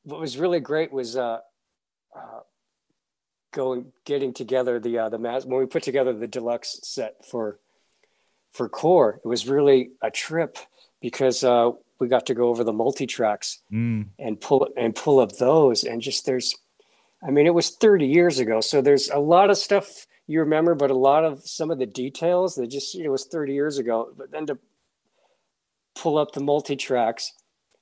what 0.08 0.22
was 0.22 0.38
really 0.38 0.62
great 0.62 0.92
was 0.92 1.18
uh, 1.18 1.40
uh, 2.16 2.40
going 3.52 3.92
getting 4.06 4.34
together 4.34 4.80
the 4.80 4.98
uh, 4.98 5.10
the 5.10 5.20
mas- 5.20 5.46
when 5.46 5.60
we 5.60 5.66
put 5.66 5.84
together 5.84 6.14
the 6.14 6.28
deluxe 6.28 6.80
set 6.84 7.26
for 7.30 7.60
for 8.54 8.70
core. 8.70 9.20
It 9.24 9.28
was 9.28 9.50
really 9.50 9.92
a 10.02 10.10
trip 10.10 10.58
because 11.02 11.44
uh, 11.44 11.72
we 12.00 12.08
got 12.08 12.26
to 12.28 12.34
go 12.34 12.48
over 12.48 12.64
the 12.64 12.72
multi 12.72 13.06
tracks 13.06 13.60
mm, 13.72 14.08
and 14.18 14.40
pull 14.40 14.70
and 14.78 14.96
pull 14.96 15.20
up 15.20 15.34
those 15.34 15.84
and 15.84 16.02
just 16.02 16.26
there's, 16.26 16.56
I 17.22 17.30
mean, 17.30 17.46
it 17.46 17.54
was 17.54 17.72
30 17.72 18.08
years 18.08 18.40
ago, 18.40 18.62
so 18.62 18.82
there's 18.82 19.10
a 19.10 19.20
lot 19.20 19.50
of 19.50 19.58
stuff 19.58 20.08
you 20.26 20.40
remember, 20.40 20.74
but 20.74 20.90
a 20.90 20.98
lot 20.98 21.26
of 21.26 21.46
some 21.46 21.70
of 21.70 21.80
the 21.80 21.86
details 21.86 22.56
that 22.56 22.68
just 22.68 22.96
it 22.96 23.10
was 23.10 23.26
30 23.26 23.54
years 23.54 23.78
ago. 23.78 24.10
But 24.18 24.32
then 24.32 24.46
to 24.48 24.58
pull 25.96 26.18
up 26.18 26.32
the 26.32 26.42
multi 26.42 26.78
tracks 26.78 27.34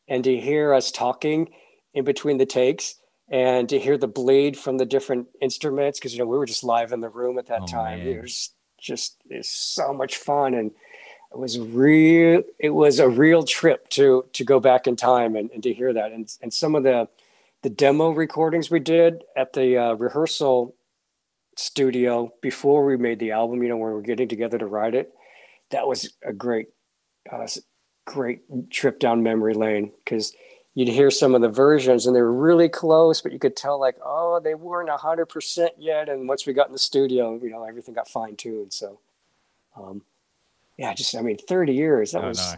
and 0.08 0.24
to 0.24 0.36
hear 0.36 0.74
us 0.74 0.92
talking 0.92 1.50
in 1.96 2.04
between 2.06 2.38
the 2.38 2.46
takes 2.46 2.96
and 3.30 3.68
to 3.70 3.80
hear 3.80 3.98
the 3.98 4.08
bleed 4.08 4.56
from 4.58 4.78
the 4.78 4.86
different 4.86 5.28
instruments 5.42 5.98
because 6.00 6.14
you 6.14 6.20
know 6.20 6.28
we 6.28 6.38
were 6.38 6.46
just 6.46 6.64
live 6.64 6.92
in 6.92 7.02
the 7.02 7.10
room 7.10 7.40
at 7.40 7.48
that 7.48 7.62
Oh, 7.64 7.68
time 7.68 8.00
man. 8.00 8.08
it 8.08 8.22
was 8.22 8.52
just 8.78 9.18
it's 9.30 9.50
so 9.50 9.94
much 9.94 10.18
fun 10.18 10.54
and 10.54 10.72
it 11.32 11.38
was 11.40 11.58
real 11.58 12.44
it 12.60 12.70
was 12.70 13.00
a 13.00 13.10
real 13.10 13.42
trip 13.44 13.90
to 13.90 14.26
to 14.34 14.44
go 14.44 14.60
back 14.60 14.86
in 14.86 14.96
time 14.96 15.36
and, 15.36 15.50
and 15.52 15.64
to 15.64 15.74
hear 15.74 15.92
that 15.94 16.12
and 16.12 16.32
and 16.42 16.54
some 16.54 16.76
of 16.76 16.84
the 16.84 17.08
the 17.64 17.70
demo 17.70 18.10
recordings 18.12 18.70
we 18.70 18.80
did 18.80 19.24
at 19.36 19.54
the 19.54 19.76
uh, 19.78 19.94
rehearsal 19.96 20.76
studio 21.58 22.32
before 22.42 22.86
we 22.86 22.98
made 22.98 23.18
the 23.20 23.32
album 23.32 23.64
you 23.64 23.70
know 23.70 23.78
when 23.78 23.90
we 23.90 23.96
were 23.96 24.02
getting 24.02 24.28
together 24.28 24.58
to 24.58 24.66
write 24.68 24.94
it 24.94 25.14
that 25.72 25.88
was 25.88 26.14
a 26.24 26.34
great 26.34 26.68
uh, 27.32 27.48
great 28.06 28.42
trip 28.70 29.00
down 29.00 29.24
memory 29.24 29.54
lane 29.56 29.92
because 30.04 30.34
you'd 30.76 30.90
hear 30.90 31.12
some 31.12 31.36
of 31.36 31.42
the 31.42 31.50
versions 31.50 32.08
and 32.08 32.16
they 32.16 32.22
were 32.22 32.34
really 32.34 32.70
close, 32.70 33.22
but 33.22 33.34
you 33.34 33.40
could 33.40 33.56
tell 33.58 33.80
like, 33.80 33.98
oh, 34.06 34.40
they 34.44 34.56
weren't 34.56 34.90
hundred 34.92 35.28
percent 35.28 35.74
yet. 35.80 36.10
And 36.10 36.28
once 36.28 36.46
we 36.48 36.54
got 36.54 36.68
in 36.68 36.74
the 36.74 36.80
studio, 36.80 37.40
you 37.42 37.52
know, 37.52 37.64
everything 37.66 37.96
got 37.96 38.10
fine 38.10 38.36
tuned. 38.38 38.74
So, 38.74 39.00
um, 39.78 40.04
yeah, 40.78 40.94
just 40.94 41.16
I 41.16 41.22
mean, 41.22 41.38
thirty 41.38 41.74
years. 41.74 42.14
That 42.14 42.24
I 42.24 42.28
was. 42.28 42.40
know. 42.40 42.56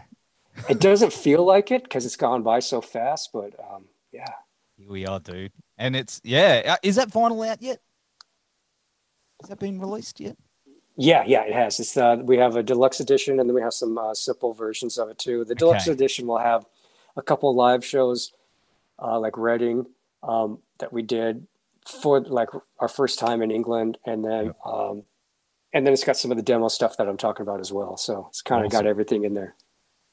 it 0.68 0.80
doesn't 0.80 1.12
feel 1.12 1.44
like 1.44 1.70
it 1.72 1.84
because 1.84 2.06
it's 2.06 2.16
gone 2.16 2.42
by 2.42 2.60
so 2.60 2.80
fast, 2.80 3.30
but 3.32 3.54
um, 3.72 3.84
yeah, 4.12 4.26
Here 4.78 4.90
we 4.90 5.06
are, 5.06 5.20
dude. 5.20 5.52
And 5.78 5.96
it's 5.96 6.20
yeah. 6.24 6.62
uh, 6.74 6.76
Is 6.82 6.96
that 6.96 7.10
vinyl 7.10 7.48
out 7.48 7.62
yet? 7.62 7.80
Has 9.42 9.50
that 9.50 9.58
been 9.60 9.80
released 9.80 10.20
yet? 10.20 10.36
yeah, 10.96 11.24
yeah, 11.26 11.42
it 11.44 11.52
has. 11.54 11.80
It's 11.80 11.96
uh, 11.96 12.16
we 12.22 12.38
have 12.38 12.56
a 12.56 12.62
deluxe 12.62 13.00
edition, 13.00 13.40
and 13.40 13.48
then 13.48 13.54
we 13.54 13.62
have 13.62 13.74
some 13.74 13.98
uh, 13.98 14.14
simple 14.14 14.52
versions 14.54 14.98
of 14.98 15.08
it 15.10 15.18
too. 15.18 15.44
The 15.44 15.54
deluxe 15.54 15.88
Okay. 15.88 15.92
edition 15.92 16.26
will 16.26 16.38
have 16.38 16.66
a 17.18 17.22
couple 17.22 17.54
live 17.54 17.84
shows, 17.84 18.32
uh, 19.02 19.18
like 19.18 19.36
Reading, 19.36 19.86
um, 20.22 20.58
that 20.78 20.92
we 20.92 21.02
did 21.02 21.46
for 22.02 22.20
like 22.20 22.48
our 22.78 22.88
first 22.88 23.18
time 23.18 23.42
in 23.42 23.50
England, 23.50 23.98
and 24.06 24.24
then 24.24 24.54
um, 24.64 25.02
and 25.74 25.84
then 25.86 25.92
it's 25.92 26.04
got 26.04 26.16
some 26.16 26.30
of 26.30 26.36
the 26.36 26.42
demo 26.42 26.68
stuff 26.68 26.96
that 26.96 27.08
I'm 27.08 27.16
talking 27.18 27.42
about 27.42 27.60
as 27.60 27.72
well. 27.72 27.96
So 27.96 28.26
it's 28.30 28.40
kind 28.40 28.64
of 28.64 28.68
Awesome. 28.68 28.84
got 28.84 28.88
everything 28.88 29.24
in 29.24 29.34
there. 29.34 29.54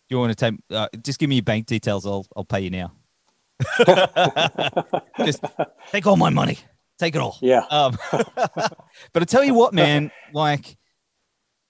Do 0.09 0.15
you 0.15 0.19
want 0.19 0.37
to 0.37 0.51
take? 0.51 0.59
Uh, 0.69 0.87
just 1.03 1.19
give 1.19 1.29
me 1.29 1.35
your 1.35 1.43
bank 1.43 1.67
details. 1.67 2.05
I'll 2.05 2.25
I'll 2.35 2.43
pay 2.43 2.61
you 2.61 2.69
now. 2.69 2.91
just 5.25 5.43
take 5.91 6.05
all 6.07 6.17
my 6.17 6.29
money. 6.29 6.57
Take 6.97 7.15
it 7.15 7.19
all. 7.21 7.37
Yeah, 7.41 7.65
Um, 7.69 7.97
but 8.11 9.21
I 9.21 9.25
tell 9.25 9.43
you 9.43 9.53
what, 9.53 9.73
man, 9.73 10.11
like 10.33 10.77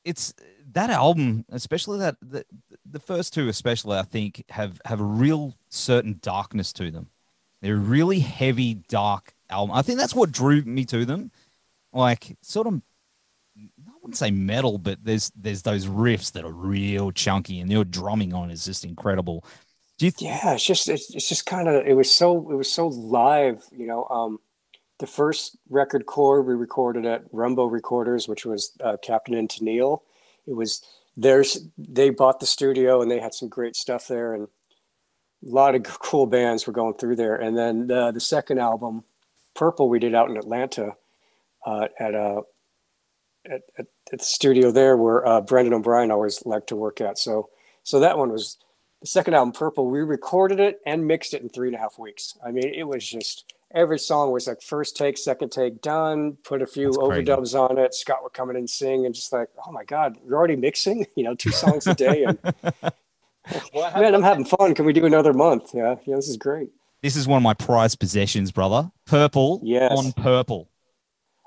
it's 0.04 0.34
that 0.74 0.92
album, 0.92 1.46
especially 1.50 2.00
that 2.00 2.15
the, 2.22 2.46
the 2.89 3.00
first 3.00 3.34
two, 3.34 3.48
especially, 3.50 3.98
I 3.98 4.04
think 4.04 4.44
have 4.50 4.80
have 4.86 5.00
a 5.00 5.06
real 5.06 5.56
certain 5.70 6.20
darkness 6.22 6.72
to 6.74 6.92
them. 6.92 7.10
They're 7.62 7.75
really 7.75 8.20
heavy, 8.20 8.75
dark 8.75 9.34
album. 9.50 9.75
I 9.75 9.82
think 9.82 10.00
that's 10.00 10.15
what 10.15 10.32
drew 10.32 10.62
me 10.62 10.86
to 10.86 11.06
them. 11.06 11.32
Like 11.94 12.38
sort 12.42 12.68
of, 12.68 12.82
I 13.58 13.92
wouldn't 14.01 14.18
say 14.18 14.32
metal, 14.32 14.77
but 14.77 15.00
there's 15.04 15.32
there's 15.36 15.63
those 15.63 15.88
riffs 15.88 16.32
that 16.34 16.46
are 16.46 16.51
real 16.51 17.12
chunky, 17.12 17.60
and 17.60 17.72
your 17.72 17.86
drumming 17.86 18.34
on 18.34 18.51
is 18.51 18.65
just 18.65 18.86
incredible. 18.86 19.46
Th- 19.98 20.13
yeah. 20.20 20.54
It's 20.54 20.65
just 20.65 20.89
it's, 20.89 21.13
it's 21.15 21.30
just 21.30 21.46
kind 21.46 21.68
of 21.68 21.88
it 21.88 21.94
was 21.94 22.12
so 22.12 22.51
it 22.51 22.56
was 22.56 22.72
so 22.72 22.88
live. 22.88 23.63
You 23.72 23.88
know, 23.88 24.06
um, 24.06 24.39
the 25.00 25.08
first 25.08 25.58
record 25.70 26.06
core 26.06 26.42
we 26.42 26.54
recorded 26.54 27.06
at 27.06 27.24
Rumbo 27.32 27.65
Recorders, 27.65 28.27
which 28.27 28.46
was 28.46 28.74
uh, 28.84 28.98
Captain 29.01 29.34
and 29.34 29.50
Tennille. 29.50 30.01
It 30.46 30.54
was 30.54 30.84
there's 31.17 31.67
they 31.77 32.10
bought 32.10 32.39
the 32.39 32.45
studio 32.45 33.01
and 33.01 33.10
they 33.10 33.19
had 33.19 33.34
some 33.34 33.50
great 33.50 33.75
stuff 33.75 34.07
there 34.07 34.34
and 34.34 34.48
a 35.45 35.50
lot 35.50 35.75
of 35.75 35.84
cool 36.00 36.25
bands 36.25 36.65
were 36.67 36.74
going 36.74 36.95
through 36.95 37.15
there. 37.15 37.36
And 37.36 37.57
then 37.57 37.88
the, 37.88 38.12
the 38.12 38.19
second 38.19 38.60
album, 38.60 39.03
Purple, 39.53 39.89
we 39.89 40.00
did 40.00 40.15
out 40.15 40.29
in 40.29 40.38
Atlanta 40.38 40.95
uh, 41.65 41.88
at 42.00 42.13
a 42.13 42.41
at, 43.50 43.62
at, 43.77 43.88
the 44.12 44.17
studio 44.19 44.72
there 44.72 44.98
where 44.98 45.25
uh, 45.27 45.41
Brendan 45.41 45.74
O'Brien 45.74 46.12
always 46.12 46.43
liked 46.45 46.67
to 46.67 46.75
work 46.75 47.00
at. 47.00 47.17
So 47.17 47.50
so 47.84 48.00
that 48.00 48.17
one 48.17 48.31
was 48.31 48.57
the 49.01 49.07
second 49.07 49.36
album, 49.36 49.51
Purple. 49.51 49.88
We 49.88 50.00
recorded 50.01 50.60
it 50.60 50.79
and 50.86 51.07
mixed 51.07 51.34
it 51.34 51.41
in 51.41 51.50
three 51.50 51.67
and 51.67 51.75
a 51.75 51.79
half 51.79 52.00
weeks. 52.00 52.38
I 52.43 52.51
mean, 52.51 52.74
it 52.74 52.88
was 52.88 53.07
just 53.07 53.53
every 53.75 54.00
song 54.00 54.32
was 54.32 54.48
like 54.48 54.62
first 54.62 54.96
take, 54.98 55.17
second 55.17 55.51
take, 55.51 55.82
done. 55.82 56.38
Put 56.44 56.62
a 56.62 56.65
few 56.65 56.86
That's 56.86 56.98
crazy. 56.98 57.24
overdubs 57.25 57.70
on 57.70 57.77
it. 57.77 57.94
Scott 57.94 58.24
would 58.24 58.34
come 58.34 58.50
in 58.50 58.55
and 58.55 58.70
sing, 58.70 59.05
and 59.05 59.13
just 59.13 59.32
like, 59.34 59.50
oh 59.67 59.72
my 59.72 59.84
god, 59.84 60.17
you're 60.25 60.36
already 60.38 60.55
mixing. 60.55 61.05
You 61.15 61.24
know, 61.25 61.36
two 61.36 61.51
songs 61.51 61.86
a 61.88 61.94
day, 61.94 62.24
and 62.24 62.39
man, 63.74 64.15
I'm 64.15 64.24
having 64.24 64.46
fun. 64.46 64.74
Can 64.74 64.86
we 64.86 64.94
do 64.94 65.05
another 65.05 65.34
month? 65.34 65.72
Yeah, 65.74 65.96
yeah, 66.05 66.15
this 66.15 66.27
is 66.27 66.38
great. 66.38 66.70
This 67.01 67.15
is 67.15 67.27
one 67.27 67.38
of 67.38 67.44
my 67.44 67.53
prized 67.53 68.00
possessions, 68.00 68.51
brother. 68.51 68.91
Purple 69.05 69.62
Yes. 69.63 69.91
on 69.96 70.12
purple. 70.13 70.70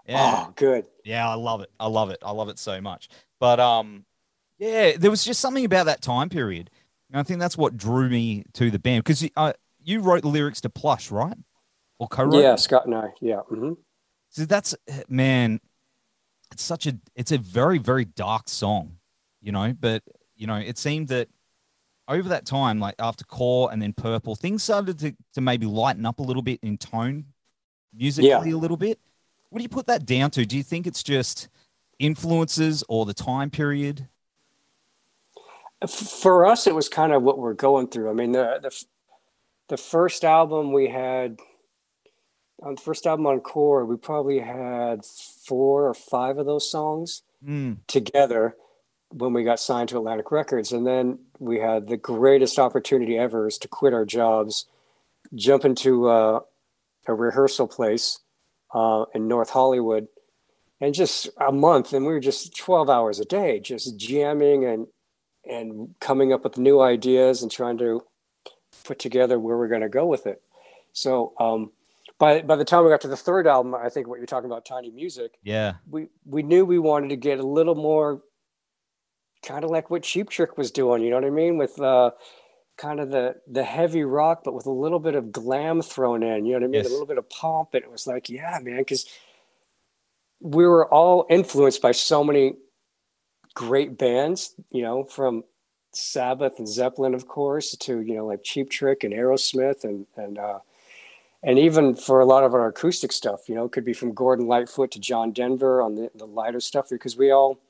Yeah. 0.06 0.46
Oh, 0.46 0.52
good. 0.54 0.86
Yeah, 1.04 1.28
I 1.28 1.34
love 1.34 1.60
it. 1.60 1.70
I 1.80 1.86
love 1.88 2.10
it. 2.10 2.18
I 2.22 2.30
love 2.30 2.48
it 2.48 2.58
so 2.58 2.80
much. 2.80 3.08
But 3.40 3.58
um, 3.60 4.04
yeah, 4.58 4.96
there 4.96 5.10
was 5.10 5.24
just 5.24 5.40
something 5.40 5.64
about 5.64 5.86
that 5.86 6.00
time 6.00 6.28
period. 6.28 6.70
And 7.10 7.18
I 7.18 7.22
think 7.24 7.40
that's 7.40 7.58
what 7.58 7.76
drew 7.76 8.08
me 8.08 8.44
to 8.54 8.70
the 8.70 8.78
band 8.78 9.04
because 9.04 9.28
uh, 9.36 9.52
you 9.82 10.00
wrote 10.00 10.22
the 10.22 10.28
lyrics 10.28 10.60
to 10.62 10.70
Plush, 10.70 11.10
right? 11.10 11.36
Or 11.98 12.08
co-wrote? 12.08 12.42
Yeah, 12.42 12.56
Scott 12.56 12.86
and 12.86 12.94
I. 12.94 13.08
Yeah. 13.20 13.40
hmm 13.48 13.72
So 14.30 14.44
that's 14.44 14.74
man, 15.08 15.60
it's 16.52 16.62
such 16.62 16.86
a 16.86 16.96
it's 17.14 17.32
a 17.32 17.38
very 17.38 17.78
very 17.78 18.04
dark 18.04 18.48
song, 18.48 18.98
you 19.40 19.52
know. 19.52 19.74
But 19.78 20.02
you 20.36 20.46
know, 20.46 20.56
it 20.56 20.78
seemed 20.78 21.08
that 21.08 21.28
over 22.06 22.28
that 22.30 22.46
time, 22.46 22.78
like 22.78 22.94
after 22.98 23.24
Core 23.24 23.70
and 23.72 23.82
then 23.82 23.92
Purple, 23.92 24.36
things 24.36 24.62
started 24.62 24.98
to 25.00 25.14
to 25.34 25.40
maybe 25.40 25.66
lighten 25.66 26.06
up 26.06 26.20
a 26.20 26.22
little 26.22 26.42
bit 26.42 26.60
in 26.62 26.78
tone, 26.78 27.26
musically 27.92 28.28
Yeah. 28.30 28.44
a 28.44 28.56
little 28.56 28.76
bit. 28.76 28.98
What 29.50 29.58
do 29.58 29.62
you 29.62 29.68
put 29.68 29.86
that 29.86 30.06
down 30.06 30.30
to? 30.32 30.44
Do 30.46 30.56
you 30.56 30.62
think 30.62 30.86
it's 30.86 31.02
just 31.02 31.48
influences 31.98 32.84
or 32.88 33.06
the 33.06 33.14
time 33.14 33.50
period? 33.50 34.08
For 35.88 36.44
us, 36.44 36.66
it 36.66 36.74
was 36.74 36.88
kind 36.88 37.12
of 37.12 37.22
what 37.22 37.38
we're 37.38 37.54
going 37.54 37.88
through. 37.88 38.10
I 38.10 38.12
mean, 38.12 38.32
the 38.32 38.58
the, 38.62 38.84
the 39.68 39.76
first 39.76 40.24
album 40.24 40.72
we 40.72 40.88
had 40.88 41.38
on 42.62 42.74
the 42.74 42.80
first 42.80 43.06
album 43.06 43.26
on 43.26 43.40
Core, 43.40 43.84
we 43.84 43.96
probably 43.96 44.40
had 44.40 45.04
four 45.04 45.88
or 45.88 45.94
five 45.94 46.38
of 46.38 46.46
those 46.46 46.70
songs 46.70 47.22
Mm, 47.44 47.76
together 47.86 48.56
when 49.10 49.32
we 49.32 49.44
got 49.44 49.60
signed 49.60 49.88
to 49.90 49.96
Atlantic 49.96 50.32
Records. 50.32 50.72
And 50.72 50.84
then 50.84 51.20
we 51.38 51.60
had 51.60 51.86
the 51.86 51.96
greatest 51.96 52.58
opportunity 52.58 53.16
ever 53.16 53.46
is 53.46 53.58
to 53.58 53.68
quit 53.68 53.94
our 53.94 54.04
jobs, 54.04 54.66
jump 55.34 55.64
into 55.64 56.08
uh, 56.08 56.40
a 57.06 57.14
rehearsal 57.14 57.68
place 57.68 58.18
uh, 58.74 59.04
in 59.14 59.28
North 59.28 59.50
Hollywood, 59.50 60.08
and 60.80 60.94
just 60.94 61.28
a 61.40 61.52
month. 61.52 61.92
And 61.92 62.06
we 62.06 62.12
were 62.12 62.20
just 62.20 62.56
12 62.56 62.90
hours 62.90 63.20
a 63.20 63.24
day, 63.24 63.60
just 63.60 63.96
jamming 63.96 64.64
and 64.64 64.86
and 65.48 65.94
coming 66.00 66.32
up 66.32 66.44
with 66.44 66.58
new 66.58 66.80
ideas 66.80 67.40
and 67.40 67.50
trying 67.50 67.78
to 67.78 68.02
put 68.84 68.98
together 68.98 69.38
where 69.38 69.56
we're 69.56 69.68
going 69.68 69.80
to 69.80 69.88
go 69.88 70.04
with 70.04 70.26
it. 70.26 70.42
So 70.92 71.32
um, 71.38 71.70
by 72.18 72.42
by 72.42 72.56
the 72.56 72.64
time 72.64 72.84
we 72.84 72.90
got 72.90 73.00
to 73.02 73.08
the 73.08 73.16
third 73.16 73.46
album, 73.46 73.74
I 73.74 73.88
think 73.88 74.08
what 74.08 74.18
you're 74.18 74.26
talking 74.26 74.50
about, 74.50 74.64
Tiny 74.64 74.90
Music, 74.90 75.32
yeah, 75.42 75.74
we 75.88 76.08
we 76.24 76.42
knew 76.42 76.64
we 76.64 76.78
wanted 76.78 77.08
to 77.10 77.16
get 77.16 77.38
a 77.38 77.46
little 77.46 77.74
more 77.74 78.22
kind 79.42 79.64
of 79.64 79.70
like 79.70 79.90
what 79.90 80.02
Cheap 80.02 80.30
Trick 80.30 80.58
was 80.58 80.70
doing, 80.70 81.02
you 81.02 81.10
know 81.10 81.16
what 81.16 81.24
I 81.24 81.30
mean? 81.30 81.58
With 81.58 81.80
uh 81.80 82.10
kind 82.76 83.00
of 83.00 83.10
the 83.10 83.36
the 83.46 83.64
heavy 83.64 84.04
rock, 84.04 84.42
but 84.44 84.54
with 84.54 84.66
a 84.66 84.70
little 84.70 84.98
bit 84.98 85.14
of 85.14 85.32
glam 85.32 85.82
thrown 85.82 86.22
in, 86.22 86.46
you 86.46 86.52
know 86.52 86.58
what 86.58 86.64
I 86.64 86.68
mean? 86.68 86.82
Yes. 86.82 86.86
A 86.88 86.90
little 86.90 87.06
bit 87.06 87.18
of 87.18 87.28
pomp. 87.30 87.74
And 87.74 87.84
it 87.84 87.90
was 87.90 88.06
like, 88.06 88.28
yeah, 88.28 88.58
man, 88.62 88.78
because 88.78 89.06
we 90.40 90.66
were 90.66 90.92
all 90.92 91.26
influenced 91.30 91.82
by 91.82 91.92
so 91.92 92.22
many 92.24 92.54
great 93.54 93.98
bands, 93.98 94.54
you 94.70 94.82
know, 94.82 95.04
from 95.04 95.42
Sabbath 95.92 96.58
and 96.58 96.68
Zeppelin, 96.68 97.14
of 97.14 97.26
course, 97.26 97.76
to, 97.76 98.00
you 98.00 98.14
know, 98.14 98.26
like 98.26 98.44
Cheap 98.44 98.70
Trick 98.70 99.02
and 99.04 99.12
Aerosmith 99.12 99.84
and 99.84 100.06
and 100.16 100.38
uh 100.38 100.60
and 101.42 101.58
even 101.58 101.94
for 101.94 102.20
a 102.20 102.26
lot 102.26 102.44
of 102.44 102.54
our 102.54 102.66
acoustic 102.66 103.12
stuff, 103.12 103.48
you 103.48 103.54
know, 103.54 103.64
it 103.64 103.72
could 103.72 103.84
be 103.84 103.92
from 103.92 104.12
Gordon 104.12 104.46
Lightfoot 104.46 104.90
to 104.92 105.00
John 105.00 105.32
Denver 105.32 105.80
on 105.80 105.94
the, 105.94 106.10
the 106.14 106.26
lighter 106.26 106.60
stuff 106.60 106.88
because 106.90 107.16
we 107.16 107.30
all 107.30 107.60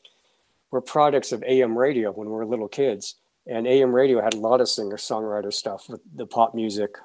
were 0.71 0.81
products 0.81 1.33
of 1.33 1.43
AM 1.45 1.77
radio 1.77 2.11
when 2.11 2.29
we 2.29 2.35
were 2.35 2.47
little 2.47 2.69
kids. 2.69 3.17
And 3.47 3.67
AM 3.67 3.95
radio 3.95 4.23
had 4.23 4.35
a 4.35 4.39
lot 4.39 4.61
of 4.61 4.69
singer 4.69 4.97
songwriter 4.97 5.53
stuff 5.53 5.89
with 5.89 6.01
the 6.15 6.27
pop 6.27 6.55
music 6.55 6.97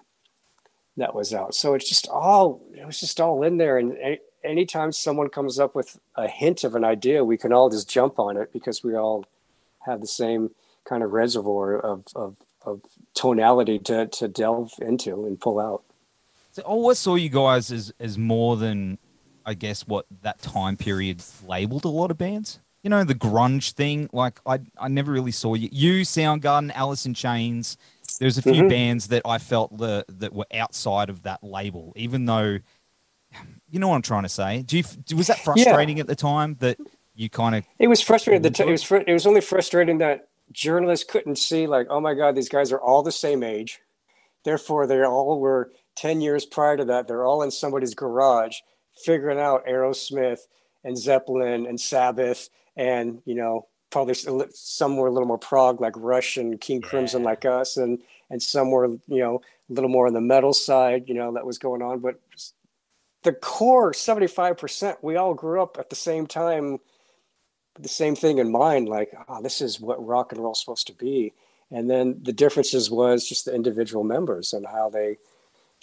that 0.98 1.16
was 1.16 1.34
out. 1.34 1.56
So 1.56 1.74
it's 1.74 1.88
just 1.88 2.08
all, 2.08 2.62
it 2.74 2.86
was 2.86 3.00
just 3.00 3.20
all 3.20 3.44
in 3.44 3.58
there. 3.58 3.78
And 3.78 3.98
any, 3.98 4.20
anytime 4.44 4.92
someone 4.92 5.30
comes 5.30 5.60
up 5.60 5.76
with 5.76 6.00
a 6.16 6.28
hint 6.28 6.64
of 6.64 6.76
an 6.76 6.84
idea, 6.84 7.24
we 7.24 7.38
can 7.38 7.54
all 7.54 7.70
just 7.70 7.90
jump 7.90 8.20
on 8.20 8.38
it 8.38 8.52
because 8.54 8.84
we 8.84 8.96
all 8.96 9.26
have 9.86 10.02
the 10.02 10.08
same 10.08 10.52
kind 10.86 11.04
of 11.04 11.12
reservoir 11.12 11.78
of, 11.78 12.06
of, 12.16 12.36
of 12.66 12.82
tonality 13.14 13.80
to, 13.80 14.08
to 14.08 14.28
delve 14.28 14.74
into 14.82 15.26
and 15.26 15.40
pull 15.40 15.60
out. 15.60 15.84
So 16.54 16.62
I 16.62 16.66
always 16.66 17.00
saw 17.00 17.16
you 17.16 17.30
guys 17.30 17.72
as 17.72 17.92
as 18.00 18.18
more 18.18 18.56
than, 18.58 19.00
I 19.46 19.56
guess, 19.56 19.88
what 19.88 20.06
that 20.22 20.40
time 20.40 20.78
period 20.78 21.22
labeled 21.48 21.84
a 21.84 21.90
lot 21.90 22.12
of 22.12 22.18
bands. 22.18 22.60
You 22.84 22.92
know, 22.92 23.04
the 23.04 23.16
grunge 23.16 23.72
thing. 23.72 24.08
Like 24.14 24.40
I, 24.46 24.60
I 24.78 24.88
never 24.88 25.12
really 25.12 25.32
saw 25.32 25.56
you. 25.56 25.68
You, 25.72 26.02
Soundgarden, 26.02 26.72
Alice 26.76 27.08
in 27.08 27.16
Chains. 27.16 27.76
There's 28.20 28.38
a 28.38 28.44
few 28.44 28.54
mm-hmm. 28.54 28.68
bands 28.68 29.08
that 29.08 29.24
I 29.26 29.40
felt 29.40 29.76
the, 29.76 30.06
that 30.08 30.34
were 30.34 30.46
outside 30.54 31.10
of 31.10 31.24
that 31.24 31.44
label, 31.44 31.94
even 31.96 32.26
though, 32.26 32.60
you 33.72 33.80
know 33.80 33.88
what 33.88 33.96
I'm 33.96 34.04
trying 34.04 34.22
to 34.22 34.30
say. 34.30 34.62
Do 34.62 34.78
you 34.78 34.84
was 35.18 35.28
that 35.28 35.40
frustrating 35.40 35.98
yeah. 35.98 36.02
at 36.02 36.08
the 36.08 36.16
time 36.16 36.58
that 36.60 36.78
you 37.16 37.30
kind 37.32 37.56
of? 37.56 37.66
It 37.80 37.88
was 37.88 38.02
frustrating. 38.02 38.44
The 38.44 38.52
t- 38.52 38.64
it 38.64 38.70
was 38.70 38.84
fr- 38.84 38.98
it 38.98 39.12
was 39.12 39.26
only 39.26 39.42
frustrating 39.42 39.98
that 39.98 40.28
journalists 40.52 41.10
couldn't 41.10 41.38
see 41.38 41.66
like, 41.66 41.88
oh 41.90 42.00
my 42.00 42.14
god, 42.14 42.36
these 42.36 42.50
guys 42.50 42.72
are 42.72 42.80
all 42.80 43.02
the 43.02 43.12
same 43.12 43.42
age, 43.42 43.80
therefore 44.44 44.86
they 44.86 45.04
all 45.04 45.40
were 45.40 45.72
10 45.96 46.22
years 46.22 46.46
prior 46.46 46.78
to 46.78 46.86
that, 46.86 47.08
they're 47.08 47.26
all 47.26 47.44
in 47.44 47.52
somebody's 47.52 47.96
garage 47.96 48.58
figuring 49.06 49.40
out 49.40 49.66
Aerosmith 49.66 50.40
and 50.84 50.98
Zeppelin 50.98 51.66
and 51.66 51.80
Sabbath 51.80 52.50
and, 52.76 53.22
you 53.26 53.36
know, 53.36 53.68
probably 53.92 54.16
some 54.54 54.98
were 54.98 55.08
a 55.08 55.12
little 55.12 55.28
more 55.28 55.38
prog 55.38 55.80
like 55.80 55.94
Rush 55.96 56.38
and 56.38 56.60
King 56.60 56.82
yeah. 56.82 56.90
Crimson 56.90 57.24
like 57.24 57.46
us 57.46 57.78
and, 57.78 58.00
and 58.30 58.42
some 58.42 58.72
were, 58.72 58.88
you 59.08 59.20
know, 59.20 59.42
a 59.70 59.74
little 59.74 59.90
more 59.90 60.08
on 60.08 60.14
the 60.14 60.22
metal 60.22 60.54
side, 60.54 61.06
you 61.08 61.14
know, 61.14 61.34
that 61.34 61.46
was 61.46 61.60
going 61.60 61.82
on. 61.82 62.00
But 62.00 62.20
the 63.22 63.34
core 63.34 63.94
75%, 63.94 64.98
we 65.02 65.16
all 65.16 65.34
grew 65.34 65.62
up 65.62 65.78
at 65.80 65.90
the 65.90 65.96
same 65.96 66.28
time, 66.28 66.80
the 67.80 67.90
same 67.90 68.16
thing 68.16 68.40
in 68.40 68.52
mind, 68.52 68.90
like, 68.90 69.14
oh, 69.28 69.42
this 69.42 69.62
is 69.62 69.80
what 69.80 70.06
rock 70.06 70.32
and 70.32 70.42
roll 70.42 70.54
is 70.54 70.60
supposed 70.60 70.88
to 70.88 70.94
be. 70.94 71.34
And 71.72 71.90
then 71.90 72.20
the 72.22 72.34
differences 72.34 72.92
was 72.92 73.28
just 73.28 73.46
the 73.46 73.56
individual 73.56 74.04
members 74.04 74.54
and 74.54 74.66
how 74.68 74.90
they, 74.90 75.18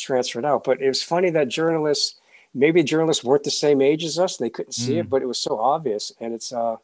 transferred 0.00 0.45
out. 0.45 0.64
But 0.64 0.80
it 0.80 0.88
was 0.88 1.02
funny 1.02 1.30
that 1.30 1.49
journalists, 1.49 2.19
maybe 2.54 2.83
journalists 2.83 3.25
weren't 3.25 3.45
the 3.45 3.50
same 3.50 3.80
age 3.80 4.04
as 4.04 4.19
us, 4.19 4.38
and 4.38 4.47
they 4.47 4.50
couldn't 4.50 4.73
see 4.73 4.95
mm. 4.95 5.00
it, 5.00 5.11
but 5.11 5.23
it 5.23 5.26
was 5.26 5.38
so 5.38 5.59
obvious. 5.59 6.12
And 6.21 6.35
it's 6.35 6.52
uh, 6.52 6.76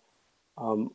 um, 0.58 0.92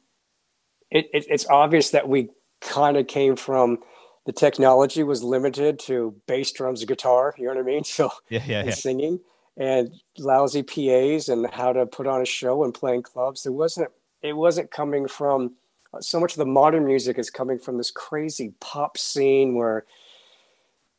it, 0.90 1.10
it, 1.14 1.26
it's 1.30 1.48
obvious 1.50 1.92
that 1.92 2.08
we 2.08 2.30
kind 2.62 2.98
of 2.98 3.08
came 3.08 3.36
from 3.36 3.80
the 4.26 4.32
technology 4.32 5.04
was 5.04 5.24
limited 5.24 5.80
to 5.80 6.16
bass 6.28 6.52
drums 6.52 6.86
guitar. 6.86 7.34
You 7.38 7.46
know 7.46 7.56
what 7.56 7.62
I 7.62 7.64
mean? 7.64 7.84
So 7.86 8.12
yeah, 8.30 8.44
yeah, 8.46 8.66
yeah. 8.66 8.72
singing 8.72 9.20
and 9.58 9.92
lousy 10.18 10.64
PAs 10.64 11.28
and 11.28 11.50
how 11.52 11.74
to 11.74 11.86
put 11.86 12.08
on 12.08 12.22
a 12.22 12.26
show 12.26 12.64
and 12.64 12.74
playing 12.74 13.04
clubs. 13.04 13.44
There 13.44 13.52
wasn't 13.52 13.90
it 14.22 14.34
wasn't 14.34 14.72
coming 14.72 15.08
from 15.08 15.56
so 16.00 16.20
much 16.20 16.34
of 16.34 16.38
the 16.38 16.46
modern 16.46 16.86
music 16.86 17.18
is 17.20 17.30
coming 17.30 17.60
from 17.60 17.78
this 17.78 17.92
crazy 17.92 18.54
pop 18.60 18.98
scene 18.98 19.56
where 19.56 19.86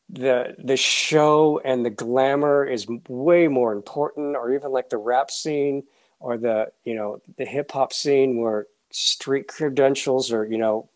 the 0.09 0.55
the 0.59 0.77
show 0.77 1.59
and 1.63 1.85
the 1.85 1.89
glamour 1.89 2.65
is 2.65 2.87
way 3.07 3.47
more 3.47 3.73
important 3.73 4.35
or 4.35 4.53
even 4.53 4.71
like 4.71 4.89
the 4.89 4.97
rap 4.97 5.31
scene 5.31 5.83
or 6.19 6.37
the 6.37 6.71
you 6.83 6.95
know 6.95 7.21
the 7.37 7.45
hip 7.45 7.71
hop 7.71 7.93
scene 7.93 8.37
where 8.37 8.67
street 8.91 9.47
credentials 9.47 10.31
are 10.31 10.45
you 10.45 10.57
know 10.57 10.89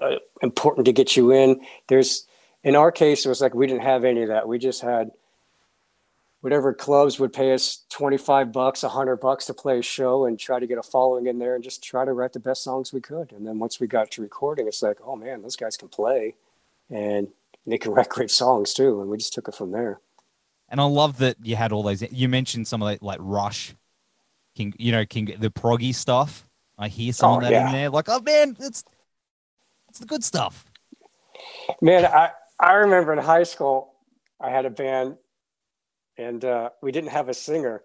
uh, 0.00 0.16
important 0.42 0.86
to 0.86 0.92
get 0.92 1.16
you 1.16 1.32
in. 1.32 1.60
There's 1.88 2.26
in 2.64 2.76
our 2.76 2.90
case 2.90 3.24
it 3.24 3.28
was 3.28 3.40
like 3.40 3.54
we 3.54 3.66
didn't 3.66 3.82
have 3.82 4.04
any 4.04 4.22
of 4.22 4.28
that. 4.28 4.48
We 4.48 4.58
just 4.58 4.82
had 4.82 5.10
whatever 6.40 6.72
clubs 6.72 7.18
would 7.18 7.32
pay 7.32 7.52
us 7.52 7.84
25 7.90 8.52
bucks 8.52 8.82
100 8.82 9.16
bucks 9.16 9.46
to 9.46 9.54
play 9.54 9.78
a 9.78 9.82
show 9.82 10.24
and 10.24 10.38
try 10.38 10.60
to 10.60 10.66
get 10.66 10.78
a 10.78 10.82
following 10.82 11.26
in 11.26 11.38
there 11.38 11.54
and 11.56 11.64
just 11.64 11.82
try 11.82 12.04
to 12.04 12.12
write 12.12 12.32
the 12.32 12.40
best 12.40 12.62
songs 12.62 12.92
we 12.92 13.00
could. 13.00 13.32
And 13.32 13.46
then 13.46 13.58
once 13.58 13.80
we 13.80 13.86
got 13.86 14.10
to 14.12 14.22
recording 14.22 14.66
it's 14.66 14.82
like 14.82 14.98
oh 15.04 15.16
man 15.16 15.42
those 15.42 15.56
guys 15.56 15.76
can 15.76 15.88
play. 15.88 16.34
And 16.90 17.28
they 17.72 17.78
can 17.78 17.92
write 17.92 18.08
great 18.08 18.30
songs 18.30 18.74
too, 18.74 19.00
and 19.00 19.10
we 19.10 19.16
just 19.16 19.32
took 19.32 19.48
it 19.48 19.54
from 19.54 19.72
there. 19.72 20.00
And 20.68 20.80
I 20.80 20.84
love 20.84 21.18
that 21.18 21.36
you 21.42 21.56
had 21.56 21.72
all 21.72 21.82
those. 21.82 22.02
You 22.12 22.28
mentioned 22.28 22.68
some 22.68 22.82
of 22.82 22.88
that, 22.88 23.02
like 23.02 23.18
Rush, 23.20 23.74
King, 24.54 24.74
you 24.78 24.92
know, 24.92 25.06
King, 25.06 25.34
the 25.38 25.50
proggy 25.50 25.94
stuff. 25.94 26.48
I 26.76 26.88
hear 26.88 27.12
some 27.12 27.32
oh, 27.32 27.36
of 27.36 27.42
that 27.42 27.52
yeah. 27.52 27.66
in 27.66 27.72
there. 27.72 27.90
Like, 27.90 28.08
oh 28.08 28.20
man, 28.20 28.56
it's 28.60 28.84
it's 29.88 29.98
the 29.98 30.06
good 30.06 30.22
stuff. 30.22 30.64
Man, 31.80 32.04
I 32.04 32.30
I 32.60 32.74
remember 32.74 33.12
in 33.12 33.18
high 33.18 33.44
school, 33.44 33.94
I 34.40 34.50
had 34.50 34.66
a 34.66 34.70
band, 34.70 35.16
and 36.16 36.44
uh, 36.44 36.70
we 36.82 36.92
didn't 36.92 37.10
have 37.10 37.28
a 37.28 37.34
singer, 37.34 37.82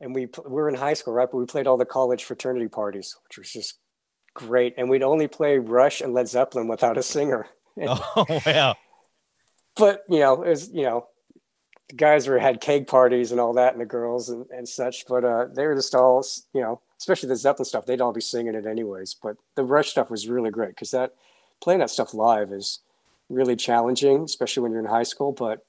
and 0.00 0.14
we 0.14 0.26
we 0.26 0.50
were 0.50 0.68
in 0.68 0.74
high 0.74 0.94
school, 0.94 1.14
right? 1.14 1.28
But 1.30 1.38
we 1.38 1.46
played 1.46 1.66
all 1.66 1.76
the 1.76 1.84
college 1.84 2.24
fraternity 2.24 2.68
parties, 2.68 3.16
which 3.24 3.38
was 3.38 3.52
just 3.52 3.78
great. 4.34 4.74
And 4.76 4.88
we'd 4.88 5.02
only 5.02 5.28
play 5.28 5.58
Rush 5.58 6.00
and 6.00 6.14
Led 6.14 6.28
Zeppelin 6.28 6.68
without 6.68 6.98
a 6.98 7.02
singer. 7.02 7.46
oh 7.80 8.40
wow! 8.46 8.74
But 9.76 10.04
you 10.08 10.20
know, 10.20 10.42
it 10.42 10.48
was 10.48 10.70
you 10.70 10.82
know, 10.82 11.08
the 11.88 11.96
guys 11.96 12.26
were 12.26 12.38
had 12.38 12.60
keg 12.60 12.86
parties 12.86 13.32
and 13.32 13.40
all 13.40 13.54
that, 13.54 13.72
and 13.72 13.80
the 13.80 13.86
girls 13.86 14.28
and, 14.28 14.46
and 14.50 14.68
such. 14.68 15.06
But 15.06 15.24
uh, 15.24 15.46
they 15.54 15.66
were 15.66 15.74
just 15.74 15.94
all 15.94 16.24
you 16.52 16.60
know, 16.60 16.80
especially 16.98 17.28
the 17.28 17.36
Zeppelin 17.36 17.64
stuff. 17.64 17.86
They'd 17.86 18.00
all 18.00 18.12
be 18.12 18.20
singing 18.20 18.54
it 18.54 18.66
anyways. 18.66 19.14
But 19.22 19.36
the 19.54 19.64
Rush 19.64 19.90
stuff 19.90 20.10
was 20.10 20.28
really 20.28 20.50
great 20.50 20.70
because 20.70 20.90
that 20.90 21.14
playing 21.60 21.80
that 21.80 21.90
stuff 21.90 22.14
live 22.14 22.52
is 22.52 22.80
really 23.28 23.56
challenging, 23.56 24.24
especially 24.24 24.62
when 24.62 24.72
you're 24.72 24.80
in 24.80 24.86
high 24.86 25.02
school. 25.02 25.32
But 25.32 25.64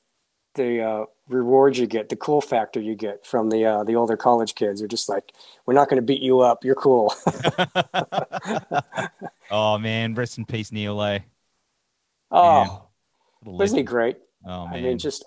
the 0.55 0.81
uh, 0.81 1.05
reward 1.29 1.77
you 1.77 1.87
get, 1.87 2.09
the 2.09 2.15
cool 2.15 2.41
factor 2.41 2.79
you 2.79 2.95
get 2.95 3.25
from 3.25 3.49
the 3.49 3.65
uh, 3.65 3.83
the 3.83 3.95
older 3.95 4.17
college 4.17 4.55
kids 4.55 4.81
are 4.81 4.87
just 4.87 5.09
like, 5.09 5.33
we're 5.65 5.73
not 5.73 5.89
going 5.89 6.01
to 6.01 6.05
beat 6.05 6.21
you 6.21 6.41
up. 6.41 6.63
You're 6.63 6.75
cool. 6.75 7.13
oh 9.51 9.77
man, 9.77 10.13
rest 10.15 10.37
in 10.37 10.45
peace, 10.45 10.71
Neil. 10.71 11.01
A. 11.01 11.23
Oh, 12.31 12.87
isn't 13.61 13.77
he 13.77 13.83
great? 13.83 14.17
Oh 14.45 14.67
man. 14.67 14.75
I 14.75 14.81
mean, 14.81 14.97
just 14.97 15.25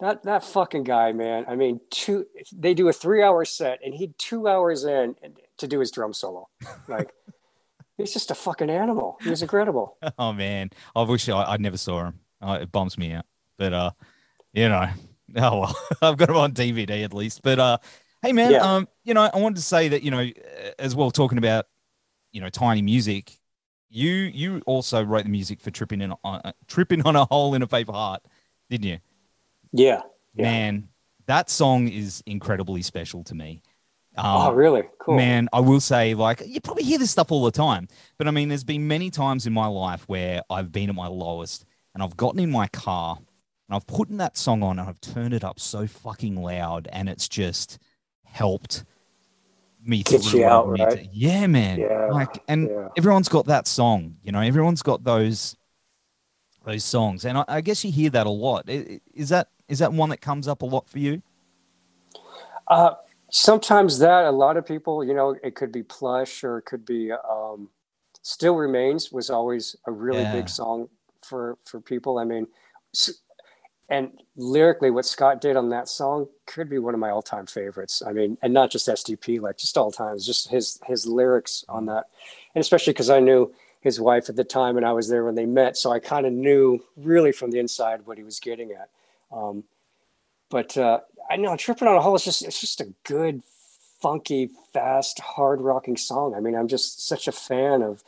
that 0.00 0.22
that 0.24 0.44
fucking 0.44 0.84
guy, 0.84 1.12
man. 1.12 1.44
I 1.48 1.56
mean, 1.56 1.80
two 1.90 2.26
they 2.52 2.74
do 2.74 2.88
a 2.88 2.92
three 2.92 3.22
hour 3.22 3.44
set 3.44 3.80
and 3.84 3.94
he 3.94 4.12
two 4.18 4.48
hours 4.48 4.84
in 4.84 5.16
to 5.58 5.66
do 5.66 5.80
his 5.80 5.90
drum 5.90 6.12
solo. 6.12 6.48
Like 6.88 7.12
he's 7.96 8.12
just 8.12 8.30
a 8.30 8.34
fucking 8.34 8.70
animal. 8.70 9.18
He's 9.22 9.42
incredible. 9.42 9.96
oh 10.18 10.32
man. 10.32 10.70
I 10.94 11.02
wish 11.02 11.28
I, 11.28 11.42
I 11.42 11.56
never 11.58 11.76
saw 11.76 12.06
him. 12.06 12.20
Uh, 12.40 12.58
it 12.62 12.72
bumps 12.72 12.98
me 12.98 13.12
out. 13.12 13.24
But 13.56 13.72
uh, 13.72 13.90
you 14.52 14.68
know, 14.68 14.88
oh 15.36 15.60
well, 15.60 15.76
I've 16.02 16.16
got 16.16 16.30
him 16.30 16.36
on 16.36 16.52
DVD 16.52 17.04
at 17.04 17.14
least. 17.14 17.42
But 17.42 17.58
uh, 17.58 17.78
hey 18.22 18.32
man, 18.32 18.52
yeah. 18.52 18.76
um, 18.76 18.88
you 19.04 19.14
know, 19.14 19.28
I 19.32 19.38
wanted 19.38 19.56
to 19.56 19.62
say 19.62 19.88
that, 19.88 20.02
you 20.02 20.10
know, 20.10 20.28
as 20.78 20.94
well 20.94 21.10
talking 21.10 21.38
about, 21.38 21.66
you 22.32 22.40
know, 22.40 22.48
tiny 22.48 22.82
music, 22.82 23.38
you 23.94 24.10
you 24.10 24.62
also 24.66 25.02
wrote 25.02 25.24
the 25.24 25.30
music 25.30 25.60
for 25.60 25.70
tripping 25.70 26.00
in 26.00 26.12
on 26.24 26.40
uh, 26.44 26.52
tripping 26.66 27.02
on 27.06 27.16
a 27.16 27.24
hole 27.24 27.54
in 27.54 27.62
a 27.62 27.66
paper 27.66 27.92
heart, 27.92 28.22
didn't 28.68 28.86
you? 28.86 28.98
Yeah, 29.72 30.00
yeah. 30.34 30.42
man, 30.42 30.88
that 31.26 31.48
song 31.48 31.88
is 31.88 32.22
incredibly 32.26 32.82
special 32.82 33.22
to 33.24 33.34
me. 33.34 33.62
Um, 34.16 34.26
oh, 34.26 34.52
really? 34.52 34.84
Cool. 34.98 35.16
Man, 35.16 35.48
I 35.52 35.60
will 35.60 35.80
say, 35.80 36.14
like, 36.14 36.42
you 36.46 36.60
probably 36.60 36.84
hear 36.84 36.98
this 36.98 37.10
stuff 37.10 37.32
all 37.32 37.44
the 37.44 37.50
time, 37.50 37.88
but 38.16 38.28
I 38.28 38.30
mean, 38.30 38.48
there's 38.48 38.64
been 38.64 38.86
many 38.86 39.10
times 39.10 39.46
in 39.46 39.52
my 39.52 39.66
life 39.66 40.04
where 40.08 40.42
I've 40.48 40.70
been 40.70 40.88
at 40.88 40.94
my 40.94 41.08
lowest 41.08 41.64
and 41.94 42.02
I've 42.02 42.16
gotten 42.16 42.38
in 42.38 42.50
my 42.50 42.68
car 42.68 43.18
and 43.68 43.76
I've 43.76 43.86
put 43.86 44.08
that 44.18 44.36
song 44.36 44.62
on 44.62 44.78
and 44.78 44.88
I've 44.88 45.00
turned 45.00 45.34
it 45.34 45.42
up 45.42 45.58
so 45.58 45.86
fucking 45.86 46.36
loud 46.36 46.88
and 46.92 47.08
it's 47.08 47.28
just 47.28 47.78
helped 48.24 48.84
me 49.86 50.02
Get 50.02 50.32
you 50.32 50.44
out, 50.44 50.68
right? 50.68 50.90
To, 50.90 51.08
yeah, 51.12 51.46
man. 51.46 51.80
Yeah, 51.80 52.08
like, 52.10 52.42
and 52.48 52.68
yeah. 52.68 52.88
everyone's 52.96 53.28
got 53.28 53.46
that 53.46 53.66
song. 53.66 54.16
You 54.22 54.32
know, 54.32 54.40
everyone's 54.40 54.82
got 54.82 55.04
those 55.04 55.56
those 56.64 56.84
songs, 56.84 57.24
and 57.24 57.38
I, 57.38 57.44
I, 57.46 57.60
guess 57.60 57.84
you 57.84 57.92
hear 57.92 58.10
that 58.10 58.26
a 58.26 58.30
lot. 58.30 58.68
Is 58.68 59.28
that 59.28 59.48
is 59.68 59.80
that 59.80 59.92
one 59.92 60.08
that 60.10 60.20
comes 60.20 60.48
up 60.48 60.62
a 60.62 60.66
lot 60.66 60.88
for 60.88 60.98
you? 60.98 61.22
Uh, 62.68 62.94
sometimes 63.30 63.98
that 63.98 64.24
a 64.24 64.30
lot 64.30 64.56
of 64.56 64.64
people, 64.64 65.04
you 65.04 65.14
know, 65.14 65.36
it 65.42 65.54
could 65.54 65.72
be 65.72 65.82
Plush 65.82 66.44
or 66.44 66.58
it 66.58 66.62
could 66.62 66.86
be 66.86 67.12
um, 67.12 67.68
Still 68.22 68.56
Remains 68.56 69.12
was 69.12 69.28
always 69.28 69.76
a 69.86 69.92
really 69.92 70.22
yeah. 70.22 70.32
big 70.32 70.48
song 70.48 70.88
for 71.22 71.58
for 71.64 71.80
people. 71.80 72.18
I 72.18 72.24
mean, 72.24 72.46
and 73.88 74.10
lyrically 74.36 74.90
what 74.90 75.04
scott 75.04 75.40
did 75.40 75.56
on 75.56 75.68
that 75.68 75.88
song 75.88 76.26
could 76.46 76.68
be 76.68 76.78
one 76.78 76.94
of 76.94 77.00
my 77.00 77.10
all-time 77.10 77.46
favorites. 77.46 78.02
I 78.06 78.12
mean 78.12 78.38
and 78.42 78.52
not 78.52 78.70
just 78.70 78.88
STP 78.88 79.40
like 79.40 79.58
just 79.58 79.76
all 79.76 79.92
times 79.92 80.26
just 80.26 80.48
his 80.48 80.80
his 80.86 81.06
lyrics 81.06 81.64
on 81.68 81.86
that. 81.86 82.04
And 82.54 82.60
especially 82.60 82.92
because 82.92 83.10
i 83.10 83.20
knew 83.20 83.52
his 83.80 84.00
wife 84.00 84.28
at 84.28 84.36
the 84.36 84.44
time 84.44 84.76
and 84.76 84.86
i 84.86 84.92
was 84.92 85.08
there 85.08 85.24
when 85.24 85.34
they 85.34 85.46
met 85.46 85.76
so 85.76 85.92
i 85.92 85.98
kind 85.98 86.26
of 86.26 86.32
knew 86.32 86.82
really 86.96 87.32
from 87.32 87.50
the 87.50 87.58
inside 87.58 88.06
what 88.06 88.18
he 88.18 88.24
was 88.24 88.40
getting 88.40 88.72
at. 88.72 88.88
Um, 89.30 89.64
but 90.50 90.76
uh, 90.76 91.00
I 91.28 91.36
know 91.36 91.56
tripping 91.56 91.88
on 91.88 91.96
a 91.96 92.00
hole 92.00 92.14
is 92.14 92.24
just 92.24 92.44
it's 92.44 92.60
just 92.60 92.80
a 92.80 92.92
good, 93.04 93.42
funky, 94.00 94.50
fast, 94.72 95.18
hard 95.18 95.60
rocking 95.60 95.96
song. 95.96 96.34
I 96.34 96.40
mean, 96.40 96.54
I'm 96.54 96.68
just 96.68 97.06
such 97.06 97.26
a 97.26 97.32
fan 97.32 97.82
of 97.82 98.04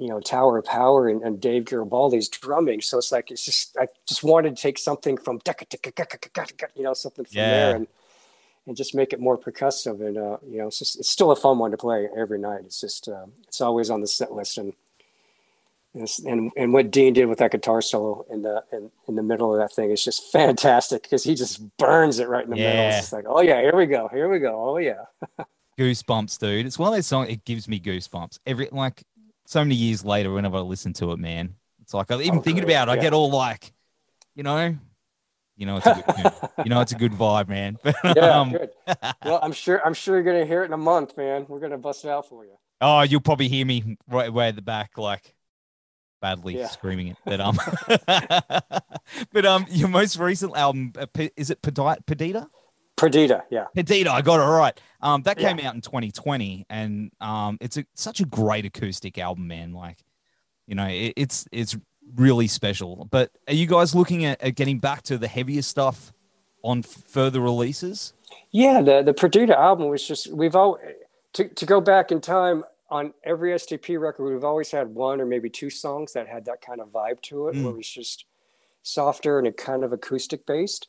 you 0.00 0.08
know 0.08 0.18
Tower 0.18 0.58
of 0.58 0.64
Power 0.64 1.08
and, 1.08 1.22
and 1.22 1.40
Dave 1.40 1.64
Garibaldi's 1.64 2.28
drumming. 2.28 2.80
So 2.80 2.98
it's 2.98 3.12
like 3.12 3.30
it's 3.30 3.44
just 3.44 3.76
I 3.78 3.86
just 4.06 4.24
wanted 4.24 4.56
to 4.56 4.62
take 4.62 4.78
something 4.78 5.18
from 5.18 5.40
you 5.44 6.82
know 6.82 6.94
something 6.94 7.24
from 7.26 7.36
yeah. 7.36 7.50
there 7.50 7.76
and 7.76 7.86
and 8.66 8.76
just 8.76 8.94
make 8.94 9.12
it 9.12 9.20
more 9.20 9.36
percussive 9.38 10.04
and 10.06 10.16
uh, 10.16 10.38
you 10.48 10.58
know 10.58 10.68
it's 10.68 10.78
just 10.78 10.98
it's 10.98 11.08
still 11.08 11.30
a 11.30 11.36
fun 11.36 11.58
one 11.58 11.70
to 11.70 11.76
play 11.76 12.08
every 12.16 12.38
night. 12.38 12.62
It's 12.64 12.80
just 12.80 13.08
uh, 13.08 13.26
it's 13.46 13.60
always 13.60 13.90
on 13.90 14.00
the 14.00 14.06
set 14.06 14.32
list 14.32 14.56
and 14.56 14.72
and 16.24 16.50
and 16.56 16.72
what 16.72 16.90
Dean 16.90 17.12
did 17.12 17.26
with 17.26 17.38
that 17.38 17.50
guitar 17.50 17.82
solo 17.82 18.24
in 18.30 18.40
the 18.40 18.64
in, 18.72 18.90
in 19.06 19.16
the 19.16 19.22
middle 19.22 19.52
of 19.52 19.60
that 19.60 19.74
thing 19.74 19.90
is 19.90 20.02
just 20.02 20.32
fantastic 20.32 21.02
because 21.02 21.24
he 21.24 21.34
just 21.34 21.76
burns 21.76 22.20
it 22.20 22.28
right 22.28 22.44
in 22.44 22.50
the 22.50 22.56
yeah. 22.56 22.72
middle. 22.72 22.98
It's 22.98 23.12
like, 23.12 23.26
oh 23.28 23.42
yeah, 23.42 23.60
here 23.60 23.76
we 23.76 23.86
go, 23.86 24.08
here 24.08 24.30
we 24.30 24.38
go, 24.38 24.70
oh 24.70 24.78
yeah. 24.78 25.04
goosebumps, 25.80 26.38
dude. 26.38 26.66
It's 26.66 26.78
one 26.78 26.88
of 26.88 26.94
those 26.94 27.06
songs. 27.06 27.30
It 27.30 27.44
gives 27.44 27.66
me 27.66 27.80
goosebumps 27.80 28.38
every 28.46 28.68
like 28.70 29.02
so 29.50 29.64
many 29.64 29.74
years 29.74 30.04
later. 30.04 30.32
Whenever 30.32 30.58
I 30.58 30.60
listen 30.60 30.92
to 30.94 31.10
it, 31.12 31.18
man, 31.18 31.56
it's 31.82 31.92
like 31.92 32.10
I'm 32.10 32.22
even 32.22 32.38
oh, 32.38 32.42
thinking 32.42 32.64
about 32.64 32.88
it. 32.88 32.92
I 32.92 32.96
get 32.96 33.12
all 33.12 33.30
like, 33.30 33.72
you 34.34 34.44
know, 34.44 34.76
you 35.56 35.66
know, 35.66 35.76
it's 35.76 35.86
a 35.86 35.94
good, 35.94 36.50
you 36.64 36.70
know, 36.70 36.80
it's 36.80 36.92
a 36.92 36.96
good 36.96 37.12
vibe, 37.12 37.48
man. 37.48 37.76
yeah, 38.04 38.40
um, 38.40 38.52
good. 38.52 38.70
Well, 39.24 39.40
I'm 39.42 39.52
sure 39.52 39.84
I'm 39.84 39.94
sure 39.94 40.14
you're 40.14 40.24
gonna 40.24 40.46
hear 40.46 40.62
it 40.62 40.66
in 40.66 40.72
a 40.72 40.78
month, 40.78 41.16
man. 41.16 41.46
We're 41.48 41.58
gonna 41.58 41.78
bust 41.78 42.04
it 42.04 42.10
out 42.10 42.28
for 42.28 42.44
you. 42.44 42.56
Oh, 42.80 43.02
you'll 43.02 43.20
probably 43.20 43.48
hear 43.48 43.66
me 43.66 43.96
right 44.08 44.32
way 44.32 44.48
at 44.48 44.56
the 44.56 44.62
back, 44.62 44.96
like 44.96 45.34
badly 46.20 46.56
yeah. 46.58 46.68
screaming 46.68 47.08
it. 47.08 47.16
But 47.26 47.40
um, 47.40 47.58
but 49.32 49.44
um, 49.44 49.66
your 49.68 49.88
most 49.88 50.16
recent 50.16 50.56
album 50.56 50.92
uh, 50.96 51.06
is 51.36 51.50
it 51.50 51.60
Perdida? 51.60 52.46
Perdida, 53.00 53.42
yeah. 53.50 53.66
Perdida, 53.74 54.08
I 54.08 54.20
got 54.20 54.40
it 54.40 54.44
right. 54.44 54.78
Um, 55.00 55.22
that 55.22 55.38
came 55.38 55.58
yeah. 55.58 55.68
out 55.68 55.74
in 55.74 55.80
2020, 55.80 56.66
and 56.68 57.10
um, 57.20 57.56
it's 57.60 57.76
a, 57.76 57.86
such 57.94 58.20
a 58.20 58.26
great 58.26 58.66
acoustic 58.66 59.18
album, 59.18 59.48
man. 59.48 59.72
Like, 59.72 60.04
you 60.66 60.74
know, 60.74 60.86
it, 60.86 61.14
it's 61.16 61.46
it's 61.50 61.76
really 62.14 62.46
special. 62.46 63.08
But 63.10 63.30
are 63.48 63.54
you 63.54 63.66
guys 63.66 63.94
looking 63.94 64.24
at, 64.24 64.40
at 64.42 64.54
getting 64.54 64.78
back 64.78 65.02
to 65.04 65.16
the 65.16 65.28
heavier 65.28 65.62
stuff 65.62 66.12
on 66.62 66.82
further 66.82 67.40
releases? 67.40 68.12
Yeah, 68.50 68.82
the 68.82 69.02
the 69.02 69.14
Perdida 69.14 69.56
album 69.56 69.88
was 69.88 70.06
just 70.06 70.30
we've 70.32 70.54
all 70.54 70.78
to 71.32 71.48
to 71.48 71.66
go 71.66 71.80
back 71.80 72.12
in 72.12 72.20
time 72.20 72.64
on 72.90 73.14
every 73.22 73.52
STP 73.52 74.00
record, 74.00 74.32
we've 74.32 74.44
always 74.44 74.70
had 74.70 74.88
one 74.88 75.20
or 75.20 75.26
maybe 75.26 75.48
two 75.48 75.70
songs 75.70 76.12
that 76.12 76.26
had 76.26 76.44
that 76.46 76.60
kind 76.60 76.80
of 76.80 76.88
vibe 76.88 77.20
to 77.22 77.48
it, 77.48 77.54
mm. 77.54 77.62
where 77.62 77.72
it 77.72 77.76
was 77.76 77.88
just 77.88 78.24
softer 78.82 79.38
and 79.38 79.46
a 79.46 79.52
kind 79.52 79.84
of 79.84 79.92
acoustic 79.92 80.44
based. 80.44 80.88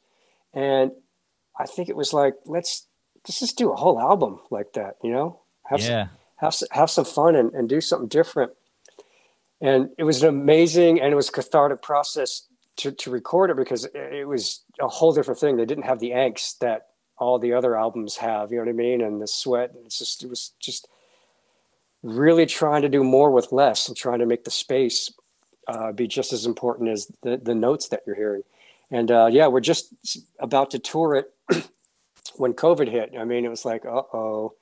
And 0.54 0.91
I 1.57 1.65
think 1.65 1.89
it 1.89 1.95
was 1.95 2.13
like, 2.13 2.35
let's, 2.45 2.87
let's 3.27 3.39
just 3.39 3.57
do 3.57 3.71
a 3.71 3.75
whole 3.75 3.99
album 3.99 4.39
like 4.49 4.73
that, 4.73 4.97
you 5.03 5.11
know? 5.11 5.41
Have 5.65 5.79
yeah. 5.81 5.85
some, 5.85 6.09
have, 6.37 6.55
have 6.71 6.89
some 6.89 7.05
fun 7.05 7.35
and, 7.35 7.53
and 7.53 7.69
do 7.69 7.81
something 7.81 8.07
different. 8.07 8.51
And 9.61 9.89
it 9.97 10.03
was 10.03 10.23
an 10.23 10.29
amazing 10.29 10.99
and 10.99 11.11
it 11.11 11.15
was 11.15 11.29
cathartic 11.29 11.81
process 11.81 12.47
to, 12.77 12.91
to 12.91 13.11
record 13.11 13.51
it 13.51 13.57
because 13.57 13.85
it 13.93 14.27
was 14.27 14.61
a 14.79 14.87
whole 14.87 15.13
different 15.13 15.39
thing. 15.39 15.57
They 15.57 15.65
didn't 15.65 15.85
have 15.85 15.99
the 15.99 16.11
angst 16.11 16.59
that 16.59 16.87
all 17.17 17.37
the 17.37 17.53
other 17.53 17.77
albums 17.77 18.17
have, 18.17 18.51
you 18.51 18.57
know 18.57 18.63
what 18.63 18.69
I 18.69 18.73
mean? 18.73 19.01
And 19.01 19.21
the 19.21 19.27
sweat. 19.27 19.71
It's 19.85 19.99
just, 19.99 20.23
it 20.23 20.29
was 20.29 20.51
just, 20.59 20.87
really 22.03 22.45
trying 22.47 22.81
to 22.81 22.89
do 22.89 23.03
more 23.03 23.31
with 23.31 23.51
less 23.51 23.87
and 23.87 23.95
trying 23.95 24.19
to 24.19 24.25
make 24.25 24.43
the 24.43 24.51
space 24.51 25.13
uh, 25.67 25.91
be 25.91 26.07
just 26.07 26.33
as 26.33 26.45
important 26.45 26.89
as 26.89 27.11
the, 27.21 27.37
the 27.37 27.53
notes 27.53 27.89
that 27.89 28.01
you're 28.05 28.15
hearing. 28.15 28.41
And 28.91 29.10
uh, 29.10 29.30
yeah, 29.32 29.47
we're 29.47 29.62
just 29.62 29.93
about 30.39 30.71
to 30.71 30.80
tour 30.80 31.15
it 31.15 31.34
when 32.36 32.54
COVID 32.54 32.89
hit. 32.89 33.13
I 33.17 33.23
mean, 33.23 33.45
it 33.45 33.49
was 33.49 33.65
like, 33.65 33.86
uh 33.86 34.04
oh, 34.13 34.54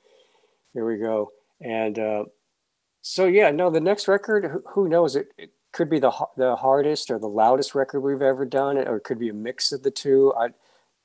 here 0.72 0.86
we 0.86 0.98
go. 0.98 1.32
And 1.60 1.98
uh, 1.98 2.24
so 3.02 3.26
yeah, 3.26 3.50
no, 3.50 3.70
the 3.70 3.80
next 3.80 4.08
record, 4.08 4.62
who, 4.72 4.88
knows? 4.88 5.16
It, 5.16 5.28
it, 5.36 5.50
could 5.72 5.88
be 5.88 6.00
the 6.00 6.10
the 6.36 6.56
hardest 6.56 7.12
or 7.12 7.18
the 7.20 7.28
loudest 7.28 7.76
record 7.76 8.00
we've 8.00 8.22
ever 8.22 8.44
done, 8.44 8.76
or 8.76 8.96
it 8.96 9.04
could 9.04 9.20
be 9.20 9.28
a 9.28 9.32
mix 9.32 9.70
of 9.70 9.84
the 9.84 9.90
two. 9.90 10.34
I 10.36 10.48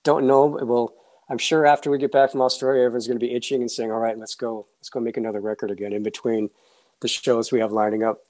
don't 0.03 0.25
know. 0.25 0.57
Well, 0.59 0.95
I'm 1.29 1.37
sure 1.37 1.67
after 1.67 1.91
we 1.91 1.99
get 1.99 2.11
back 2.11 2.31
from 2.31 2.41
Australia, 2.41 2.81
everyone's 2.81 3.05
going 3.05 3.19
to 3.19 3.23
be 3.23 3.35
itching 3.35 3.61
and 3.61 3.69
saying, 3.69 3.91
"All 3.91 3.99
right, 3.99 4.17
let's 4.17 4.33
go, 4.33 4.65
let's 4.79 4.89
go 4.89 4.99
make 4.99 5.17
another 5.17 5.39
record 5.39 5.69
again." 5.69 5.93
In 5.93 6.01
between 6.01 6.49
the 7.01 7.07
shows 7.07 7.51
we 7.51 7.59
have 7.59 7.71
lining 7.71 8.03
up 8.03 8.24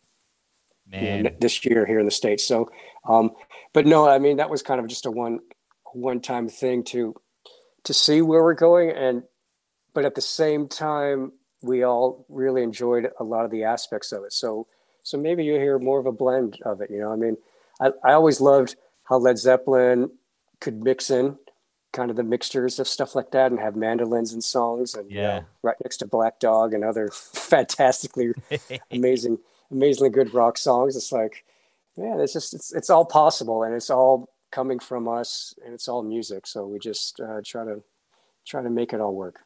you 0.92 1.24
know, 1.24 1.32
this 1.40 1.66
year 1.66 1.86
here 1.86 2.00
in 2.00 2.06
the 2.06 2.12
states. 2.12 2.48
So, 2.48 2.70
um, 3.08 3.32
but 3.74 3.86
no, 3.86 4.08
I 4.08 4.20
mean 4.20 4.38
that 4.38 4.50
was 4.50 4.62
kind 4.62 4.80
of 4.80 4.88
just 4.88 5.06
a 5.06 5.12
one 5.12 5.40
one 5.94 6.20
time 6.20 6.48
thing 6.50 6.84
to 6.86 7.16
to 7.84 7.94
see 7.94 8.22
where 8.22 8.44
we're 8.44 8.54
going, 8.54 8.92
and 8.92 9.24
but 9.94 10.06
at 10.06 10.16
the 10.16 10.22
same 10.22 10.68
time, 10.68 11.32
we 11.62 11.84
all 11.84 12.26
really 12.30 12.64
enjoyed 12.64 13.10
a 13.20 13.24
lot 13.24 13.46
of 13.46 13.52
the 13.52 13.64
aspects 13.64 14.12
of 14.12 14.24
it. 14.24 14.34
So, 14.34 14.68
so 15.04 15.18
maybe 15.18 15.44
you 15.44 15.54
hear 15.54 15.80
more 15.80 16.00
of 16.00 16.06
a 16.06 16.12
blend 16.12 16.60
of 16.66 16.82
it. 16.82 16.90
You 16.90 17.00
know, 17.00 17.12
I 17.12 17.16
mean, 17.16 17.38
I, 17.80 17.92
I 18.04 18.14
always 18.14 18.42
loved 18.42 18.76
how 19.04 19.18
Led 19.18 19.38
Zeppelin 19.38 20.12
could 20.60 20.84
mix 20.84 21.10
in 21.10 21.38
kind 21.94 22.12
of 22.12 22.18
the 22.18 22.24
mixtures 22.24 22.78
of 22.78 22.88
stuff 22.88 23.16
like 23.16 23.32
that 23.32 23.52
and 23.52 23.60
have 23.60 23.76
mandolins 23.76 24.34
and 24.34 24.44
songs 24.44 24.96
and 24.96 25.10
yeah 25.10 25.36
you 25.36 25.42
know, 25.42 25.46
right 25.64 25.78
next 25.82 25.98
to 25.98 26.06
black 26.06 26.40
dog 26.42 26.74
and 26.74 26.84
other 26.84 27.08
fantastically 27.34 28.34
amazing 28.92 29.38
amazingly 29.72 30.10
good 30.10 30.34
rock 30.34 30.58
songs 30.58 30.96
it's 30.96 31.12
like 31.12 31.44
man 31.98 32.20
it's 32.20 32.34
just 32.34 32.54
it's, 32.54 32.74
it's 32.74 32.90
all 32.90 33.06
possible 33.06 33.64
and 33.64 33.74
it's 33.74 33.90
all 33.90 34.30
coming 34.52 34.80
from 34.80 35.08
us 35.08 35.54
and 35.64 35.74
it's 35.74 35.88
all 35.88 36.04
music 36.04 36.48
so 36.48 36.66
we 36.66 36.80
just 36.80 37.20
uh, 37.20 37.42
try 37.44 37.64
to 37.64 37.82
try 38.46 38.62
to 38.62 38.70
make 38.70 38.94
it 38.94 39.02
all 39.02 39.16
work 39.16 39.40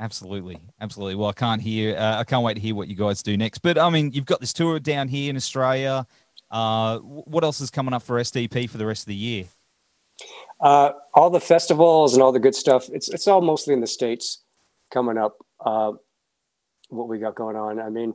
Absolutely, 0.00 0.58
absolutely. 0.80 1.14
Well, 1.14 1.28
I 1.28 1.32
can't 1.32 1.62
hear. 1.62 1.96
Uh, 1.96 2.18
I 2.18 2.24
can't 2.24 2.42
wait 2.42 2.54
to 2.54 2.60
hear 2.60 2.74
what 2.74 2.88
you 2.88 2.96
guys 2.96 3.22
do 3.22 3.36
next. 3.36 3.58
But 3.58 3.78
I 3.78 3.88
mean, 3.90 4.10
you've 4.10 4.26
got 4.26 4.40
this 4.40 4.52
tour 4.52 4.80
down 4.80 5.06
here 5.06 5.30
in 5.30 5.36
Australia. 5.36 6.06
Uh, 6.50 6.98
what 6.98 7.44
else 7.44 7.60
is 7.60 7.70
coming 7.70 7.94
up 7.94 8.02
for 8.02 8.18
STP 8.18 8.68
for 8.68 8.78
the 8.78 8.86
rest 8.86 9.02
of 9.02 9.06
the 9.06 9.14
year? 9.14 9.44
Uh, 10.60 10.92
all 11.14 11.30
the 11.30 11.40
festivals 11.40 12.14
and 12.14 12.22
all 12.22 12.32
the 12.32 12.40
good 12.40 12.54
stuff. 12.56 12.88
It's 12.92 13.08
it's 13.08 13.28
all 13.28 13.40
mostly 13.40 13.72
in 13.72 13.80
the 13.80 13.86
states 13.86 14.42
coming 14.92 15.16
up. 15.16 15.36
Uh, 15.64 15.92
what 16.88 17.08
we 17.08 17.18
got 17.18 17.36
going 17.36 17.56
on. 17.56 17.80
I 17.80 17.88
mean, 17.88 18.14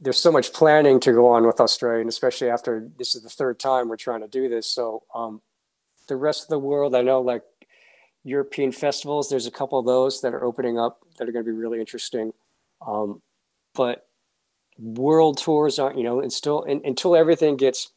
there's 0.00 0.20
so 0.20 0.32
much 0.32 0.52
planning 0.52 1.00
to 1.00 1.12
go 1.12 1.28
on 1.28 1.46
with 1.46 1.60
Australia, 1.60 2.00
and 2.00 2.08
especially 2.08 2.50
after 2.50 2.88
this 2.98 3.14
is 3.14 3.22
the 3.22 3.28
third 3.30 3.58
time 3.58 3.88
we're 3.88 3.96
trying 3.96 4.20
to 4.20 4.28
do 4.28 4.48
this. 4.48 4.66
So 4.66 5.04
um, 5.14 5.40
the 6.08 6.16
rest 6.16 6.42
of 6.42 6.48
the 6.48 6.58
world, 6.58 6.94
I 6.94 7.02
know, 7.02 7.20
like 7.20 7.42
European 8.24 8.72
festivals, 8.72 9.30
there's 9.30 9.46
a 9.46 9.50
couple 9.50 9.78
of 9.78 9.86
those 9.86 10.20
that 10.20 10.34
are 10.34 10.44
opening 10.44 10.78
up 10.78 11.00
that 11.18 11.28
are 11.28 11.32
going 11.32 11.44
to 11.44 11.50
be 11.50 11.56
really 11.56 11.80
interesting. 11.80 12.32
Um, 12.86 13.22
but 13.74 14.06
world 14.78 15.38
tours 15.38 15.78
aren't, 15.78 15.96
you 15.96 16.04
know, 16.04 16.20
and 16.20 16.32
still 16.32 16.64
until 16.64 17.16
everything 17.16 17.56
gets 17.56 17.90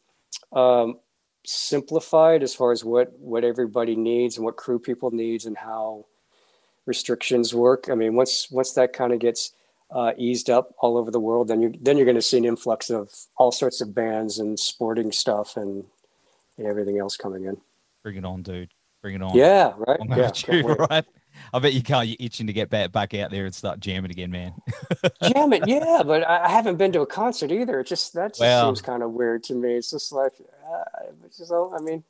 um, 0.54 1.00
simplified 1.46 2.44
as 2.44 2.56
far 2.56 2.72
as 2.72 2.86
what 2.86 3.12
what 3.20 3.44
everybody 3.44 3.96
needs 3.96 4.38
and 4.38 4.46
what 4.46 4.56
crew 4.56 4.80
people 4.80 5.12
needs 5.12 5.46
and 5.46 5.58
how 5.58 6.06
restrictions 6.86 7.54
work. 7.54 7.90
I 7.90 7.96
mean, 7.96 8.16
once 8.16 8.50
once 8.52 8.74
that 8.74 8.94
kind 8.94 9.12
of 9.12 9.20
gets 9.20 9.52
uh, 9.94 10.12
eased 10.18 10.50
up 10.50 10.74
all 10.80 10.98
over 10.98 11.12
the 11.12 11.20
world, 11.20 11.48
then 11.48 11.62
you 11.62 11.74
then 11.82 11.98
you're 11.98 12.06
going 12.06 12.16
to 12.16 12.22
see 12.22 12.38
an 12.38 12.46
influx 12.46 12.90
of 12.90 13.14
all 13.38 13.52
sorts 13.52 13.80
of 13.80 13.94
bands 13.94 14.40
and 14.40 14.60
sporting 14.60 15.12
stuff 15.12 15.56
and, 15.56 15.86
and 16.58 16.68
everything 16.68 16.98
else 16.98 17.16
coming 17.16 17.46
in. 17.46 17.58
Bring 18.02 18.18
it 18.18 18.26
on, 18.26 18.42
dude. 18.42 18.74
Bring 19.02 19.16
it 19.16 19.22
on. 19.22 19.36
Yeah, 19.36 19.74
right. 19.78 20.00
Yeah, 20.10 20.32
you, 20.48 20.64
right. 20.64 21.06
I 21.54 21.60
bet 21.60 21.74
you 21.74 21.84
can't. 21.84 22.08
You're 22.08 22.18
itching 22.20 22.48
to 22.48 22.54
get 22.54 22.70
back 22.70 22.92
back 22.92 23.14
out 23.14 23.32
there 23.32 23.46
and 23.46 23.54
start 23.54 23.80
jamming 23.80 24.12
again, 24.12 24.32
man. 24.32 24.54
Jam 25.24 25.54
it, 25.54 25.68
yeah. 25.68 26.02
But 26.06 26.28
I 26.28 26.50
haven't 26.50 26.78
been 26.78 26.92
to 26.94 27.02
a 27.02 27.06
concert 27.06 27.52
either. 27.52 27.80
It 27.80 27.88
just 27.88 28.14
that 28.14 28.36
just 28.36 28.66
seems 28.66 28.82
kind 28.82 29.04
of 29.04 29.12
weird 29.12 29.44
to 29.46 29.54
me. 29.54 29.74
It's 29.76 29.92
just 29.92 30.12
like, 30.12 30.34
uh, 30.72 31.12
it's 31.26 31.38
just, 31.38 31.52
I 31.52 31.80
mean, 31.80 32.04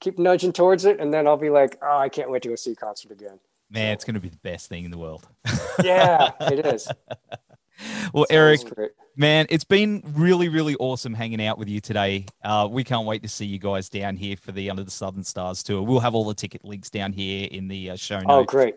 keep 0.00 0.18
nudging 0.18 0.52
towards 0.52 0.84
it, 0.84 1.00
and 1.00 1.12
then 1.12 1.26
I'll 1.26 1.36
be 1.36 1.50
like, 1.50 1.78
oh, 1.82 1.98
I 1.98 2.08
can't 2.08 2.30
wait 2.30 2.42
to 2.42 2.48
go 2.48 2.54
see 2.54 2.72
a 2.72 2.76
concert 2.76 3.10
again. 3.10 3.38
Man, 3.70 3.92
it's 3.92 4.04
going 4.04 4.14
to 4.14 4.20
be 4.20 4.30
the 4.30 4.38
best 4.38 4.68
thing 4.68 4.84
in 4.84 4.90
the 4.90 4.98
world. 4.98 5.28
yeah, 5.82 6.30
it 6.40 6.64
is. 6.64 6.88
well, 8.14 8.26
Eric, 8.30 8.74
great. 8.74 8.92
man, 9.14 9.46
it's 9.50 9.64
been 9.64 10.02
really, 10.14 10.48
really 10.48 10.74
awesome 10.76 11.12
hanging 11.12 11.44
out 11.44 11.58
with 11.58 11.68
you 11.68 11.80
today. 11.80 12.24
Uh, 12.42 12.66
we 12.70 12.82
can't 12.82 13.06
wait 13.06 13.22
to 13.22 13.28
see 13.28 13.44
you 13.44 13.58
guys 13.58 13.90
down 13.90 14.16
here 14.16 14.36
for 14.36 14.52
the 14.52 14.70
Under 14.70 14.84
the 14.84 14.90
Southern 14.90 15.22
Stars 15.22 15.62
tour. 15.62 15.82
We'll 15.82 16.00
have 16.00 16.14
all 16.14 16.24
the 16.24 16.34
ticket 16.34 16.64
links 16.64 16.88
down 16.88 17.12
here 17.12 17.46
in 17.50 17.68
the 17.68 17.90
uh, 17.90 17.96
show 17.96 18.16
oh, 18.16 18.20
notes. 18.20 18.30
Oh, 18.30 18.44
great. 18.44 18.76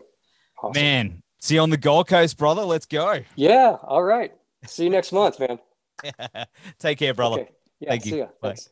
Awesome. 0.62 0.82
Man, 0.82 1.22
see 1.40 1.54
you 1.54 1.60
on 1.62 1.70
the 1.70 1.78
Gold 1.78 2.08
Coast, 2.08 2.36
brother. 2.36 2.62
Let's 2.62 2.86
go. 2.86 3.20
Yeah. 3.34 3.76
All 3.82 4.02
right. 4.02 4.32
See 4.66 4.84
you 4.84 4.90
next 4.90 5.12
month, 5.12 5.40
man. 5.40 5.58
Take 6.78 6.98
care, 6.98 7.14
brother. 7.14 7.40
Okay. 7.40 7.50
Yeah, 7.80 7.88
Thank 7.88 8.06
you. 8.06 8.28
Bye. 8.40 8.54
Thanks. 8.54 8.70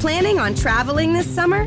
Planning 0.00 0.38
on 0.38 0.54
traveling 0.54 1.12
this 1.12 1.28
summer? 1.28 1.66